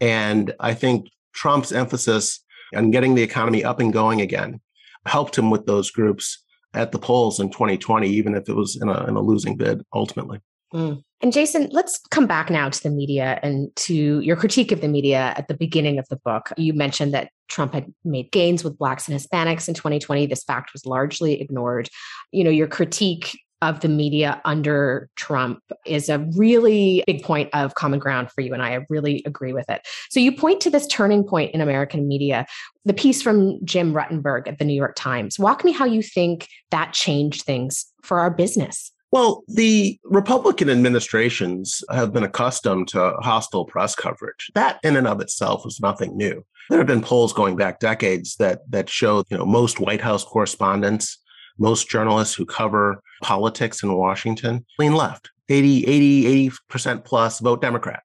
And 0.00 0.54
I 0.60 0.74
think 0.74 1.08
Trump's 1.34 1.72
emphasis 1.72 2.44
on 2.74 2.92
getting 2.92 3.16
the 3.16 3.22
economy 3.22 3.64
up 3.64 3.80
and 3.80 3.92
going 3.92 4.20
again 4.20 4.60
helped 5.04 5.36
him 5.36 5.50
with 5.50 5.66
those 5.66 5.90
groups 5.90 6.44
at 6.74 6.92
the 6.92 6.98
polls 6.98 7.40
in 7.40 7.50
2020, 7.50 8.08
even 8.08 8.36
if 8.36 8.48
it 8.48 8.54
was 8.54 8.80
in 8.80 8.88
a, 8.88 9.04
in 9.06 9.16
a 9.16 9.20
losing 9.20 9.56
bid 9.56 9.82
ultimately. 9.92 10.40
Mm. 10.72 11.02
And 11.20 11.32
Jason, 11.32 11.68
let's 11.70 12.00
come 12.10 12.26
back 12.26 12.50
now 12.50 12.68
to 12.68 12.82
the 12.82 12.90
media 12.90 13.38
and 13.42 13.74
to 13.76 14.20
your 14.20 14.34
critique 14.34 14.72
of 14.72 14.80
the 14.80 14.88
media 14.88 15.34
at 15.36 15.46
the 15.46 15.54
beginning 15.54 15.98
of 15.98 16.08
the 16.08 16.16
book. 16.16 16.50
You 16.56 16.72
mentioned 16.72 17.14
that 17.14 17.30
Trump 17.48 17.74
had 17.74 17.92
made 18.04 18.32
gains 18.32 18.64
with 18.64 18.76
blacks 18.76 19.08
and 19.08 19.18
Hispanics 19.18 19.68
in 19.68 19.74
2020. 19.74 20.26
This 20.26 20.42
fact 20.42 20.72
was 20.72 20.84
largely 20.84 21.40
ignored. 21.40 21.88
You 22.32 22.42
know, 22.42 22.50
your 22.50 22.66
critique 22.66 23.38
of 23.62 23.78
the 23.78 23.88
media 23.88 24.40
under 24.44 25.08
Trump 25.14 25.60
is 25.86 26.08
a 26.08 26.18
really 26.36 27.04
big 27.06 27.22
point 27.22 27.48
of 27.52 27.76
common 27.76 28.00
ground 28.00 28.28
for 28.32 28.40
you. 28.40 28.52
And 28.52 28.60
I 28.60 28.84
really 28.90 29.22
agree 29.24 29.52
with 29.52 29.70
it. 29.70 29.86
So 30.10 30.18
you 30.18 30.32
point 30.36 30.60
to 30.62 30.70
this 30.70 30.88
turning 30.88 31.22
point 31.22 31.54
in 31.54 31.60
American 31.60 32.08
media, 32.08 32.44
the 32.84 32.92
piece 32.92 33.22
from 33.22 33.64
Jim 33.64 33.94
Rutenberg 33.94 34.48
at 34.48 34.58
the 34.58 34.64
New 34.64 34.74
York 34.74 34.96
Times. 34.96 35.38
Walk 35.38 35.64
me 35.64 35.70
how 35.70 35.84
you 35.84 36.02
think 36.02 36.48
that 36.72 36.92
changed 36.92 37.42
things 37.42 37.86
for 38.02 38.18
our 38.18 38.30
business. 38.30 38.90
Well, 39.12 39.44
the 39.46 40.00
Republican 40.04 40.70
administrations 40.70 41.84
have 41.90 42.14
been 42.14 42.22
accustomed 42.22 42.88
to 42.88 43.12
hostile 43.20 43.66
press 43.66 43.94
coverage. 43.94 44.50
That 44.54 44.80
in 44.82 44.96
and 44.96 45.06
of 45.06 45.20
itself 45.20 45.66
is 45.66 45.80
nothing 45.80 46.16
new. 46.16 46.42
There 46.70 46.78
have 46.78 46.86
been 46.86 47.02
polls 47.02 47.34
going 47.34 47.56
back 47.56 47.78
decades 47.78 48.36
that 48.36 48.60
that 48.70 48.88
show, 48.88 49.22
you 49.28 49.36
know, 49.36 49.44
most 49.44 49.78
White 49.80 50.00
House 50.00 50.24
correspondents, 50.24 51.18
most 51.58 51.90
journalists 51.90 52.34
who 52.34 52.46
cover 52.46 53.02
politics 53.22 53.82
in 53.82 53.92
Washington 53.92 54.64
lean 54.78 54.94
left. 54.94 55.30
80, 55.50 55.86
80, 55.86 56.50
80% 56.50 57.04
plus 57.04 57.38
vote 57.40 57.60
Democrat. 57.60 58.02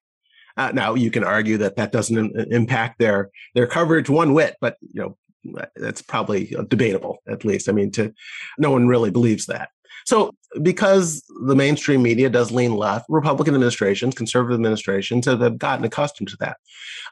Uh, 0.58 0.72
now 0.74 0.94
you 0.94 1.10
can 1.10 1.24
argue 1.24 1.56
that 1.58 1.76
that 1.76 1.92
doesn't 1.92 2.36
impact 2.52 2.98
their 2.98 3.30
their 3.54 3.66
coverage 3.66 4.10
one 4.10 4.34
whit, 4.34 4.56
but 4.60 4.76
you 4.80 5.00
know 5.00 5.64
that's 5.76 6.02
probably 6.02 6.54
debatable 6.68 7.22
at 7.26 7.44
least. 7.44 7.68
I 7.68 7.72
mean, 7.72 7.90
to 7.92 8.12
no 8.58 8.72
one 8.72 8.88
really 8.88 9.10
believes 9.10 9.46
that. 9.46 9.70
So, 10.08 10.34
because 10.62 11.22
the 11.44 11.54
mainstream 11.54 12.02
media 12.02 12.30
does 12.30 12.50
lean 12.50 12.74
left, 12.74 13.04
Republican 13.10 13.52
administrations, 13.52 14.14
conservative 14.14 14.54
administrations 14.54 15.26
have 15.26 15.58
gotten 15.58 15.84
accustomed 15.84 16.28
to 16.28 16.36
that. 16.40 16.56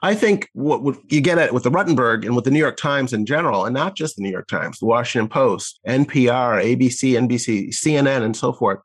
I 0.01 0.15
think 0.15 0.49
what, 0.55 0.97
you 1.13 1.21
get 1.21 1.37
at 1.37 1.53
with 1.53 1.65
the 1.65 1.71
Rutenberg 1.71 2.25
and 2.25 2.35
with 2.35 2.47
the 2.47 2.51
New 2.51 2.59
York 2.59 2.79
Times 2.79 3.13
in 3.13 3.27
general, 3.27 3.67
and 3.67 3.75
not 3.75 3.97
just 3.97 4.17
the 4.17 4.23
New 4.23 4.31
York 4.31 4.49
Times, 4.49 4.79
the 4.79 4.87
Washington 4.87 5.29
Post, 5.29 5.79
NPR, 5.87 6.65
ABC, 6.65 7.29
NBC, 7.29 7.69
CNN, 7.69 8.23
and 8.23 8.35
so 8.35 8.55
forth, 8.55 8.79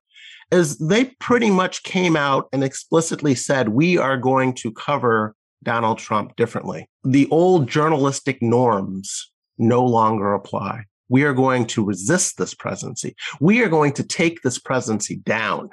is 0.52 0.78
they 0.80 1.06
pretty 1.21 1.50
much 1.50 1.84
came 1.84 2.17
out 2.17 2.50
and 2.52 2.65
explicitly 2.65 3.34
said, 3.34 3.69
we 3.69 3.97
are 3.97 4.17
going 4.17 4.54
to 4.56 4.74
cover 4.74 5.34
Donald 5.63 6.00
Trump 6.00 6.36
differently. 6.36 6.89
The 7.06 7.30
old 7.32 7.69
journalistic 7.69 8.41
norms 8.41 9.32
no 9.58 9.86
longer 9.86 10.34
apply. 10.34 10.84
We 11.12 11.24
are 11.24 11.34
going 11.34 11.65
to 11.67 11.84
resist 11.84 12.38
this 12.38 12.54
presidency. 12.54 13.17
We 13.41 13.62
are 13.63 13.67
going 13.67 13.91
to 13.93 14.04
take 14.04 14.41
this 14.41 14.58
presidency 14.58 15.17
down. 15.17 15.69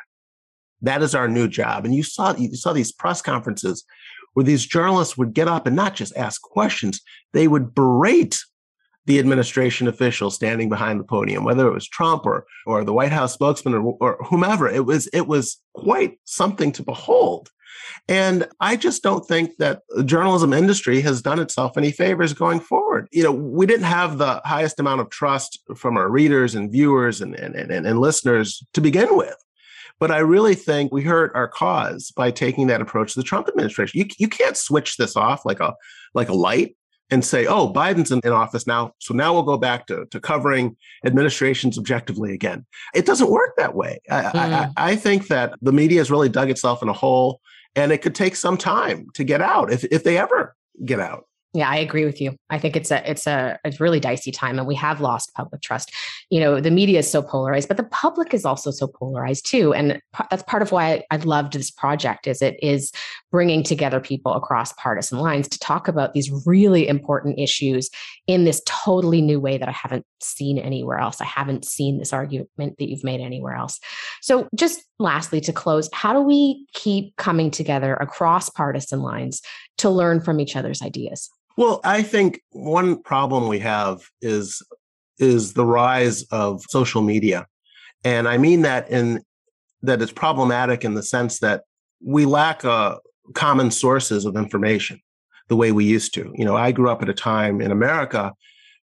That 0.83 1.01
is 1.01 1.15
our 1.15 1.29
new 1.29 1.47
job. 1.47 1.85
And 1.85 1.95
you 1.95 2.03
saw 2.03 2.35
you 2.35 2.57
saw 2.57 2.73
these 2.73 2.91
press 2.91 3.23
conferences 3.23 3.85
where 4.35 4.43
these 4.43 4.67
journalists 4.67 5.17
would 5.17 5.35
get 5.35 5.47
up 5.47 5.65
and 5.69 5.77
not 5.77 5.95
just 5.95 6.17
ask 6.17 6.43
questions, 6.43 7.01
they 7.33 7.47
would 7.47 7.73
berate 7.73 8.37
the 9.07 9.21
administration 9.21 9.87
official 9.87 10.33
standing 10.33 10.69
behind 10.69 10.99
the 10.99 11.05
podium, 11.05 11.45
whether 11.45 11.69
it 11.69 11.73
was 11.73 11.87
Trump 11.87 12.27
or 12.27 12.45
or 12.67 12.83
the 12.83 12.93
White 12.93 13.13
House 13.13 13.33
spokesman 13.33 13.75
or, 13.75 13.97
or 14.01 14.19
whomever. 14.29 14.69
It 14.69 14.87
was 14.87 15.07
it 15.13 15.29
was 15.29 15.61
quite 15.73 16.19
something 16.25 16.73
to 16.73 16.83
behold. 16.83 17.49
And 18.09 18.49
I 18.61 18.77
just 18.77 19.03
don't 19.03 19.27
think 19.27 19.57
that 19.59 19.83
the 19.91 20.05
journalism 20.05 20.53
industry 20.53 21.01
has 21.03 21.23
done 21.23 21.39
itself 21.39 21.77
any 21.77 21.93
favors 21.93 22.33
going 22.33 22.61
forward. 22.61 23.09
You 23.13 23.25
know, 23.25 23.33
we 23.33 23.67
didn't 23.67 23.87
have 23.87 24.19
the 24.19 24.41
highest 24.45 24.81
amount 24.81 25.01
of 25.01 25.11
trust 25.11 25.61
from 25.77 25.97
our 25.97 26.09
readers 26.09 26.55
and 26.55 26.71
viewers 26.71 27.21
and, 27.21 27.35
and, 27.35 27.55
and, 27.55 27.87
and 27.87 28.01
listeners 28.01 28.63
to 28.75 28.81
begin 28.81 29.17
with. 29.17 29.37
But 30.01 30.11
I 30.11 30.19
really 30.19 30.55
think 30.55 30.93
we 30.93 31.03
hurt 31.03 31.33
our 31.35 31.49
cause 31.49 32.13
by 32.17 32.31
taking 32.31 32.69
that 32.69 32.81
approach 32.81 33.15
to 33.15 33.21
the 33.21 33.25
Trump 33.25 33.49
administration. 33.49 33.99
You, 33.99 34.07
you 34.19 34.29
can't 34.29 34.57
switch 34.57 34.97
this 34.97 35.17
off 35.17 35.45
like 35.45 35.61
a 35.61 35.75
like 36.15 36.29
a 36.29 36.35
light 36.35 36.77
and 37.11 37.25
say, 37.25 37.47
oh, 37.47 37.73
Biden's 37.73 38.13
in, 38.13 38.21
in, 38.23 38.33
office 38.33 38.67
now. 38.67 38.93
So 38.99 39.15
now 39.15 39.33
we'll 39.33 39.43
go 39.43 39.57
back 39.57 39.87
to, 39.87 40.05
to 40.11 40.21
covering 40.21 40.77
administrations 41.07 41.79
objectively 41.79 42.35
again. 42.35 42.67
It 42.95 43.07
doesn't 43.07 43.31
work 43.31 43.55
that 43.57 43.75
way. 43.75 44.01
I, 44.11 44.23
mm. 44.23 44.35
I, 44.35 44.71
I, 44.77 44.97
think 44.97 45.29
that 45.29 45.55
the 45.63 45.73
media 45.73 46.01
has 46.01 46.11
really 46.11 46.29
dug 46.29 46.51
itself 46.51 46.83
in 46.83 46.89
a 46.89 46.93
hole 46.93 47.41
and 47.79 47.93
it 47.93 47.99
could 47.99 48.15
take 48.15 48.37
some 48.37 48.57
time 48.57 49.09
to 49.15 49.25
get 49.25 49.41
out 49.41 49.73
if, 49.73 49.85
if 49.85 50.05
they 50.05 50.19
ever 50.19 50.57
get 50.85 51.01
out. 51.01 51.25
Yeah, 51.55 51.71
I 51.71 51.77
agree 51.77 52.05
with 52.05 52.21
you. 52.21 52.37
I 52.51 52.59
think 52.59 52.77
it's 52.77 52.91
a 52.91 53.11
it's 53.11 53.27
a 53.27 53.59
it's 53.65 53.81
really 53.81 54.01
dicey 54.01 54.31
time, 54.31 54.59
and 54.59 54.69
we 54.69 54.75
have 54.75 55.01
lost 55.01 55.33
public 55.35 55.63
trust. 55.63 55.91
You 56.29 56.41
know, 56.41 56.61
the 56.61 56.71
media 56.71 56.99
is 56.99 57.11
so 57.11 57.23
polarized, 57.23 57.69
but 57.69 57.79
the 57.79 57.85
public 57.85 58.35
is 58.35 58.45
also 58.45 58.71
so 58.71 58.87
polarized 58.87 59.51
too, 59.51 59.73
and 59.73 59.99
that's 60.31 60.43
part 60.43 60.63
of 60.63 60.73
why 60.73 61.03
I 61.11 61.17
loved 61.17 61.55
this 61.55 61.71
project. 61.71 62.27
Is 62.27 62.43
it 62.43 62.59
is 62.63 62.93
bringing 63.31 63.63
together 63.63 64.01
people 64.01 64.33
across 64.35 64.73
partisan 64.75 65.19
lines 65.19 65.49
to 65.49 65.59
talk 65.59 65.89
about 65.89 66.15
these 66.15 66.31
really 66.47 66.89
important 66.89 67.39
issues 67.39 67.91
in 68.27 68.45
this 68.45 68.63
totally 68.65 69.21
new 69.21 69.39
way 69.39 69.59
that 69.59 69.69
I 69.69 69.73
haven't 69.73 70.07
seen 70.21 70.59
anywhere 70.59 70.99
else. 70.99 71.21
I 71.21 71.27
haven't 71.27 71.65
seen 71.65 71.99
this 71.99 72.13
argument 72.13 72.49
that 72.57 72.89
you've 72.89 73.05
made 73.05 73.21
anywhere 73.21 73.55
else. 73.55 73.79
So, 74.23 74.49
just 74.55 74.83
lastly, 74.99 75.41
to 75.43 75.53
close, 75.53 75.89
how 75.93 76.13
do 76.13 76.21
we 76.21 76.67
keep 76.73 77.17
coming 77.17 77.51
together 77.51 77.95
across 77.95 78.49
partisan 78.49 79.03
lines 79.03 79.43
to 79.79 79.91
learn 79.91 80.21
from 80.21 80.41
each 80.41 80.57
other's 80.57 80.83
ideas? 80.83 81.31
Well, 81.57 81.81
I 81.85 82.03
think 82.03 82.41
one 82.51 83.03
problem 83.03 83.49
we 83.49 83.59
have 83.59 84.03
is 84.23 84.63
is 85.19 85.55
the 85.55 85.67
rise 85.67 86.23
of 86.31 86.63
social 86.69 87.03
media. 87.03 87.47
And 88.05 88.29
I 88.29 88.39
mean 88.39 88.63
that 88.63 88.89
in 88.91 89.23
that 89.83 90.01
it's 90.01 90.13
problematic 90.13 90.85
in 90.85 90.95
the 90.95 91.03
sense 91.03 91.41
that 91.41 91.63
we 92.01 92.25
lack 92.25 92.65
uh, 92.65 92.97
common 93.35 93.71
sources 93.71 94.25
of 94.25 94.37
information 94.37 95.01
the 95.49 95.57
way 95.57 95.73
we 95.73 95.85
used 95.85 96.15
to. 96.15 96.33
You 96.35 96.45
know, 96.45 96.57
I 96.57 96.73
grew 96.73 96.91
up 96.91 97.03
at 97.03 97.09
a 97.09 97.15
time 97.15 97.61
in 97.61 97.71
America 97.71 98.33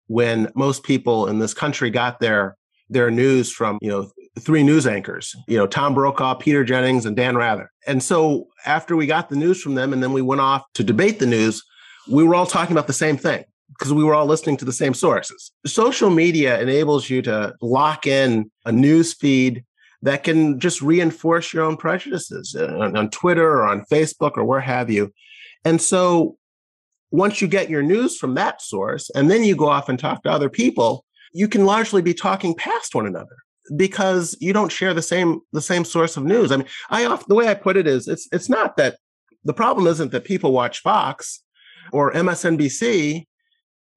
when 0.08 0.52
most 0.56 0.84
people 0.84 1.28
in 1.28 1.40
this 1.40 1.54
country 1.54 1.90
got 1.90 2.20
their 2.20 2.58
their 2.90 3.10
news 3.10 3.52
from, 3.52 3.80
you 3.82 3.90
know, 3.90 4.12
three 4.40 4.62
news 4.62 4.86
anchors, 4.86 5.36
you 5.48 5.58
know, 5.58 5.66
Tom 5.66 5.96
Brokaw, 5.96 6.36
Peter 6.36 6.64
Jennings, 6.64 7.06
and 7.06 7.16
Dan 7.16 7.36
Rather. 7.36 7.72
And 7.88 8.04
so 8.04 8.48
after 8.66 8.96
we 8.96 9.08
got 9.08 9.30
the 9.30 9.36
news 9.36 9.62
from 9.62 9.74
them 9.76 9.92
and 9.92 10.04
then 10.04 10.14
we 10.14 10.22
went 10.22 10.42
off 10.42 10.62
to 10.76 10.84
debate 10.84 11.18
the 11.18 11.26
news, 11.26 11.64
we 12.08 12.24
were 12.24 12.36
all 12.36 12.46
talking 12.46 12.74
about 12.74 12.86
the 12.88 12.94
same 12.94 13.18
thing 13.18 13.44
because 13.70 13.92
we 13.92 14.04
were 14.04 14.14
all 14.14 14.26
listening 14.26 14.58
to 14.58 14.66
the 14.66 14.74
same 14.74 14.94
sources. 14.94 15.52
Social 15.66 16.10
media 16.10 16.60
enables 16.62 17.10
you 17.10 17.22
to 17.24 17.56
lock 17.62 18.06
in 18.06 18.52
a 18.66 18.72
news 18.72 19.14
feed 19.14 19.66
that 20.06 20.24
can 20.24 20.60
just 20.60 20.84
reinforce 20.84 21.52
your 21.52 21.64
own 21.64 21.76
prejudices 21.78 22.56
uh, 22.56 22.78
on, 22.80 22.96
on 22.96 23.10
Twitter 23.10 23.48
or 23.48 23.68
on 23.68 23.84
Facebook 23.92 24.38
or 24.38 24.46
where 24.46 24.60
have 24.60 24.90
you. 24.90 25.12
And 25.66 25.82
so 25.82 26.38
once 27.10 27.42
you 27.42 27.48
get 27.48 27.72
your 27.72 27.82
news 27.82 28.16
from 28.16 28.36
that 28.36 28.62
source 28.62 29.10
and 29.16 29.32
then 29.32 29.44
you 29.44 29.56
go 29.56 29.68
off 29.68 29.90
and 29.90 29.98
talk 29.98 30.22
to 30.22 30.32
other 30.32 30.50
people, 30.50 31.06
you 31.34 31.48
can 31.48 31.66
largely 31.66 32.04
be 32.04 32.14
talking 32.14 32.54
past 32.54 32.94
one 32.94 33.08
another 33.08 33.36
because 33.76 34.38
you 34.40 34.54
don't 34.54 34.72
share 34.72 34.94
the 34.94 35.02
same 35.02 35.40
the 35.54 35.62
same 35.62 35.84
source 35.84 36.18
of 36.18 36.24
news. 36.24 36.52
I 36.52 36.58
mean, 36.58 36.68
I 36.92 37.06
often 37.06 37.26
the 37.28 37.36
way 37.36 37.48
I 37.48 37.56
put 37.56 37.76
it 37.76 37.88
is 37.88 38.08
it's 38.08 38.28
it's 38.32 38.48
not 38.48 38.78
that 38.78 38.98
the 39.44 39.54
problem 39.54 39.88
isn't 39.88 40.12
that 40.12 40.24
people 40.24 40.52
watch 40.52 40.82
Fox 40.82 41.42
or 41.92 42.14
MSNBC, 42.14 43.26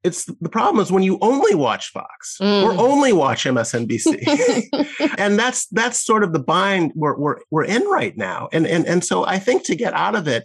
it's 0.04 0.24
the 0.26 0.48
problem 0.48 0.82
is 0.82 0.92
when 0.92 1.02
you 1.02 1.18
only 1.20 1.54
watch 1.54 1.90
Fox 1.90 2.38
mm. 2.40 2.62
or 2.62 2.72
only 2.72 3.12
watch 3.12 3.44
MSNBC, 3.44 4.68
and 5.18 5.38
that's 5.38 5.66
that's 5.68 6.00
sort 6.00 6.22
of 6.22 6.32
the 6.32 6.38
bind 6.38 6.92
we're, 6.94 7.18
we're 7.18 7.38
we're 7.50 7.64
in 7.64 7.82
right 7.88 8.16
now. 8.16 8.48
And 8.52 8.66
and 8.66 8.86
and 8.86 9.04
so 9.04 9.24
I 9.26 9.38
think 9.38 9.64
to 9.64 9.74
get 9.74 9.94
out 9.94 10.14
of 10.14 10.28
it, 10.28 10.44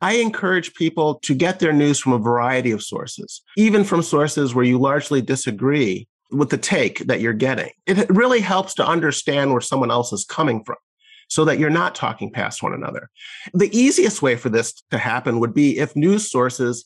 I 0.00 0.14
encourage 0.14 0.74
people 0.74 1.16
to 1.24 1.34
get 1.34 1.58
their 1.58 1.72
news 1.72 1.98
from 1.98 2.12
a 2.12 2.18
variety 2.18 2.70
of 2.70 2.82
sources, 2.82 3.42
even 3.56 3.82
from 3.82 4.02
sources 4.02 4.54
where 4.54 4.64
you 4.64 4.78
largely 4.78 5.20
disagree 5.20 6.06
with 6.30 6.50
the 6.50 6.58
take 6.58 7.00
that 7.06 7.20
you're 7.20 7.32
getting. 7.32 7.70
It 7.86 8.08
really 8.10 8.40
helps 8.40 8.74
to 8.74 8.86
understand 8.86 9.52
where 9.52 9.60
someone 9.60 9.90
else 9.90 10.12
is 10.12 10.24
coming 10.24 10.62
from 10.64 10.76
so 11.28 11.44
that 11.44 11.58
you're 11.58 11.70
not 11.70 11.94
talking 11.94 12.30
past 12.30 12.62
one 12.62 12.72
another. 12.72 13.10
The 13.52 13.76
easiest 13.76 14.22
way 14.22 14.36
for 14.36 14.48
this 14.48 14.72
to 14.90 14.98
happen 14.98 15.40
would 15.40 15.54
be 15.54 15.78
if 15.78 15.96
news 15.96 16.30
sources 16.30 16.84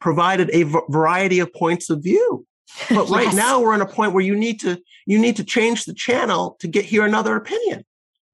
provided 0.00 0.50
a 0.52 0.64
variety 0.88 1.38
of 1.38 1.52
points 1.52 1.90
of 1.90 2.02
view. 2.02 2.46
But 2.88 3.08
right 3.10 3.26
yes. 3.26 3.34
now 3.34 3.60
we're 3.60 3.74
in 3.74 3.80
a 3.80 3.86
point 3.86 4.12
where 4.12 4.24
you 4.24 4.36
need 4.36 4.60
to 4.60 4.80
you 5.06 5.18
need 5.18 5.36
to 5.36 5.44
change 5.44 5.84
the 5.84 5.94
channel 5.94 6.56
to 6.60 6.68
get 6.68 6.84
hear 6.84 7.04
another 7.04 7.36
opinion. 7.36 7.84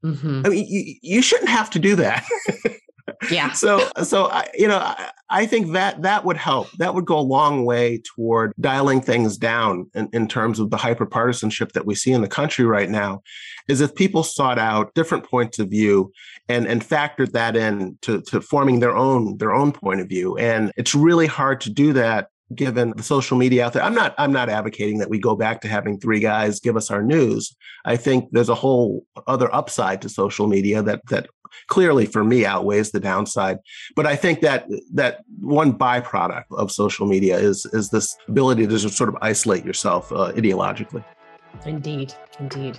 Mm-hmm. 0.04 0.42
I 0.44 0.48
mean, 0.48 0.66
you, 0.68 0.94
you 1.02 1.22
shouldn't 1.22 1.48
have 1.48 1.70
to 1.70 1.78
do 1.78 1.96
that. 1.96 2.24
yeah. 3.30 3.52
So 3.52 3.88
so 4.02 4.26
I, 4.26 4.48
you 4.54 4.68
know 4.68 4.78
I, 4.78 5.10
I, 5.28 5.46
think 5.46 5.72
that 5.72 6.02
that 6.02 6.24
would 6.24 6.36
help. 6.36 6.70
That 6.72 6.94
would 6.94 7.04
go 7.04 7.18
a 7.18 7.20
long 7.20 7.64
way 7.64 8.02
toward 8.04 8.52
dialing 8.60 9.00
things 9.00 9.36
down 9.36 9.90
in, 9.94 10.08
in 10.12 10.28
terms 10.28 10.60
of 10.60 10.70
the 10.70 10.76
hyperpartisanship 10.76 11.72
that 11.72 11.86
we 11.86 11.94
see 11.94 12.12
in 12.12 12.22
the 12.22 12.28
country 12.28 12.64
right 12.64 12.90
now. 12.90 13.22
Is 13.68 13.80
if 13.80 13.94
people 13.94 14.22
sought 14.22 14.58
out 14.58 14.94
different 14.94 15.24
points 15.24 15.58
of 15.58 15.68
view 15.68 16.12
and 16.48 16.66
and 16.66 16.82
factored 16.82 17.32
that 17.32 17.56
in 17.56 17.98
to, 18.02 18.20
to 18.22 18.40
forming 18.40 18.80
their 18.80 18.96
own 18.96 19.38
their 19.38 19.54
own 19.54 19.72
point 19.72 20.00
of 20.00 20.08
view. 20.08 20.36
And 20.38 20.72
it's 20.76 20.94
really 20.94 21.26
hard 21.26 21.60
to 21.62 21.70
do 21.70 21.92
that 21.94 22.28
given 22.54 22.92
the 22.96 23.02
social 23.02 23.36
media 23.36 23.66
out 23.66 23.72
there. 23.72 23.82
I'm 23.82 23.94
not 23.94 24.14
I'm 24.18 24.32
not 24.32 24.48
advocating 24.48 24.98
that 24.98 25.10
we 25.10 25.18
go 25.18 25.34
back 25.34 25.60
to 25.62 25.68
having 25.68 25.98
three 25.98 26.20
guys 26.20 26.60
give 26.60 26.76
us 26.76 26.90
our 26.90 27.02
news. 27.02 27.54
I 27.84 27.96
think 27.96 28.28
there's 28.30 28.48
a 28.48 28.54
whole 28.54 29.04
other 29.26 29.52
upside 29.54 30.02
to 30.02 30.08
social 30.08 30.46
media 30.46 30.82
that 30.82 31.00
that 31.08 31.28
clearly 31.68 32.06
for 32.06 32.24
me 32.24 32.44
outweighs 32.44 32.90
the 32.90 33.00
downside. 33.00 33.58
But 33.94 34.06
I 34.06 34.16
think 34.16 34.40
that 34.40 34.66
that 34.94 35.24
one 35.40 35.72
byproduct 35.72 36.44
of 36.50 36.70
social 36.70 37.06
media 37.06 37.38
is 37.38 37.66
is 37.72 37.90
this 37.90 38.16
ability 38.28 38.66
to 38.66 38.78
sort 38.78 39.08
of 39.08 39.16
isolate 39.22 39.64
yourself 39.64 40.12
uh, 40.12 40.32
ideologically. 40.32 41.04
Indeed, 41.64 42.12
indeed. 42.38 42.78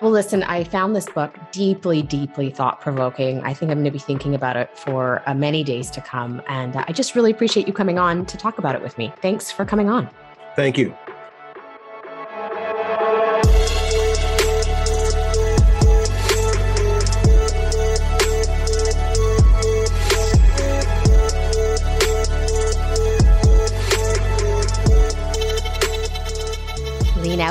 Well, 0.00 0.10
listen, 0.10 0.42
I 0.44 0.64
found 0.64 0.94
this 0.94 1.06
book 1.06 1.36
deeply, 1.50 2.02
deeply 2.02 2.50
thought 2.50 2.80
provoking. 2.80 3.40
I 3.40 3.52
think 3.52 3.70
I'm 3.70 3.78
going 3.78 3.84
to 3.84 3.90
be 3.90 3.98
thinking 3.98 4.34
about 4.34 4.56
it 4.56 4.76
for 4.78 5.22
uh, 5.26 5.34
many 5.34 5.64
days 5.64 5.90
to 5.92 6.00
come. 6.00 6.40
And 6.46 6.76
uh, 6.76 6.84
I 6.86 6.92
just 6.92 7.14
really 7.14 7.30
appreciate 7.30 7.66
you 7.66 7.72
coming 7.72 7.98
on 7.98 8.26
to 8.26 8.36
talk 8.36 8.58
about 8.58 8.74
it 8.74 8.82
with 8.82 8.96
me. 8.96 9.12
Thanks 9.20 9.50
for 9.50 9.64
coming 9.64 9.88
on. 9.88 10.08
Thank 10.54 10.78
you. 10.78 10.94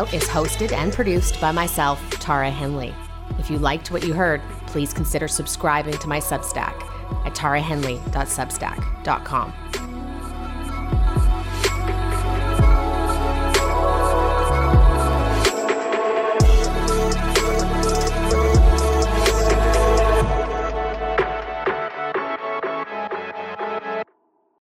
Out 0.01 0.13
is 0.15 0.23
hosted 0.23 0.71
and 0.71 0.91
produced 0.91 1.39
by 1.39 1.51
myself, 1.51 2.01
Tara 2.09 2.49
Henley. 2.49 2.91
If 3.37 3.51
you 3.51 3.59
liked 3.59 3.91
what 3.91 4.03
you 4.03 4.15
heard, 4.15 4.41
please 4.65 4.95
consider 4.95 5.27
subscribing 5.27 5.95
to 5.99 6.07
my 6.07 6.19
Substack 6.19 6.73
at 7.23 7.35
tarahenley.substack.com. 7.35 9.53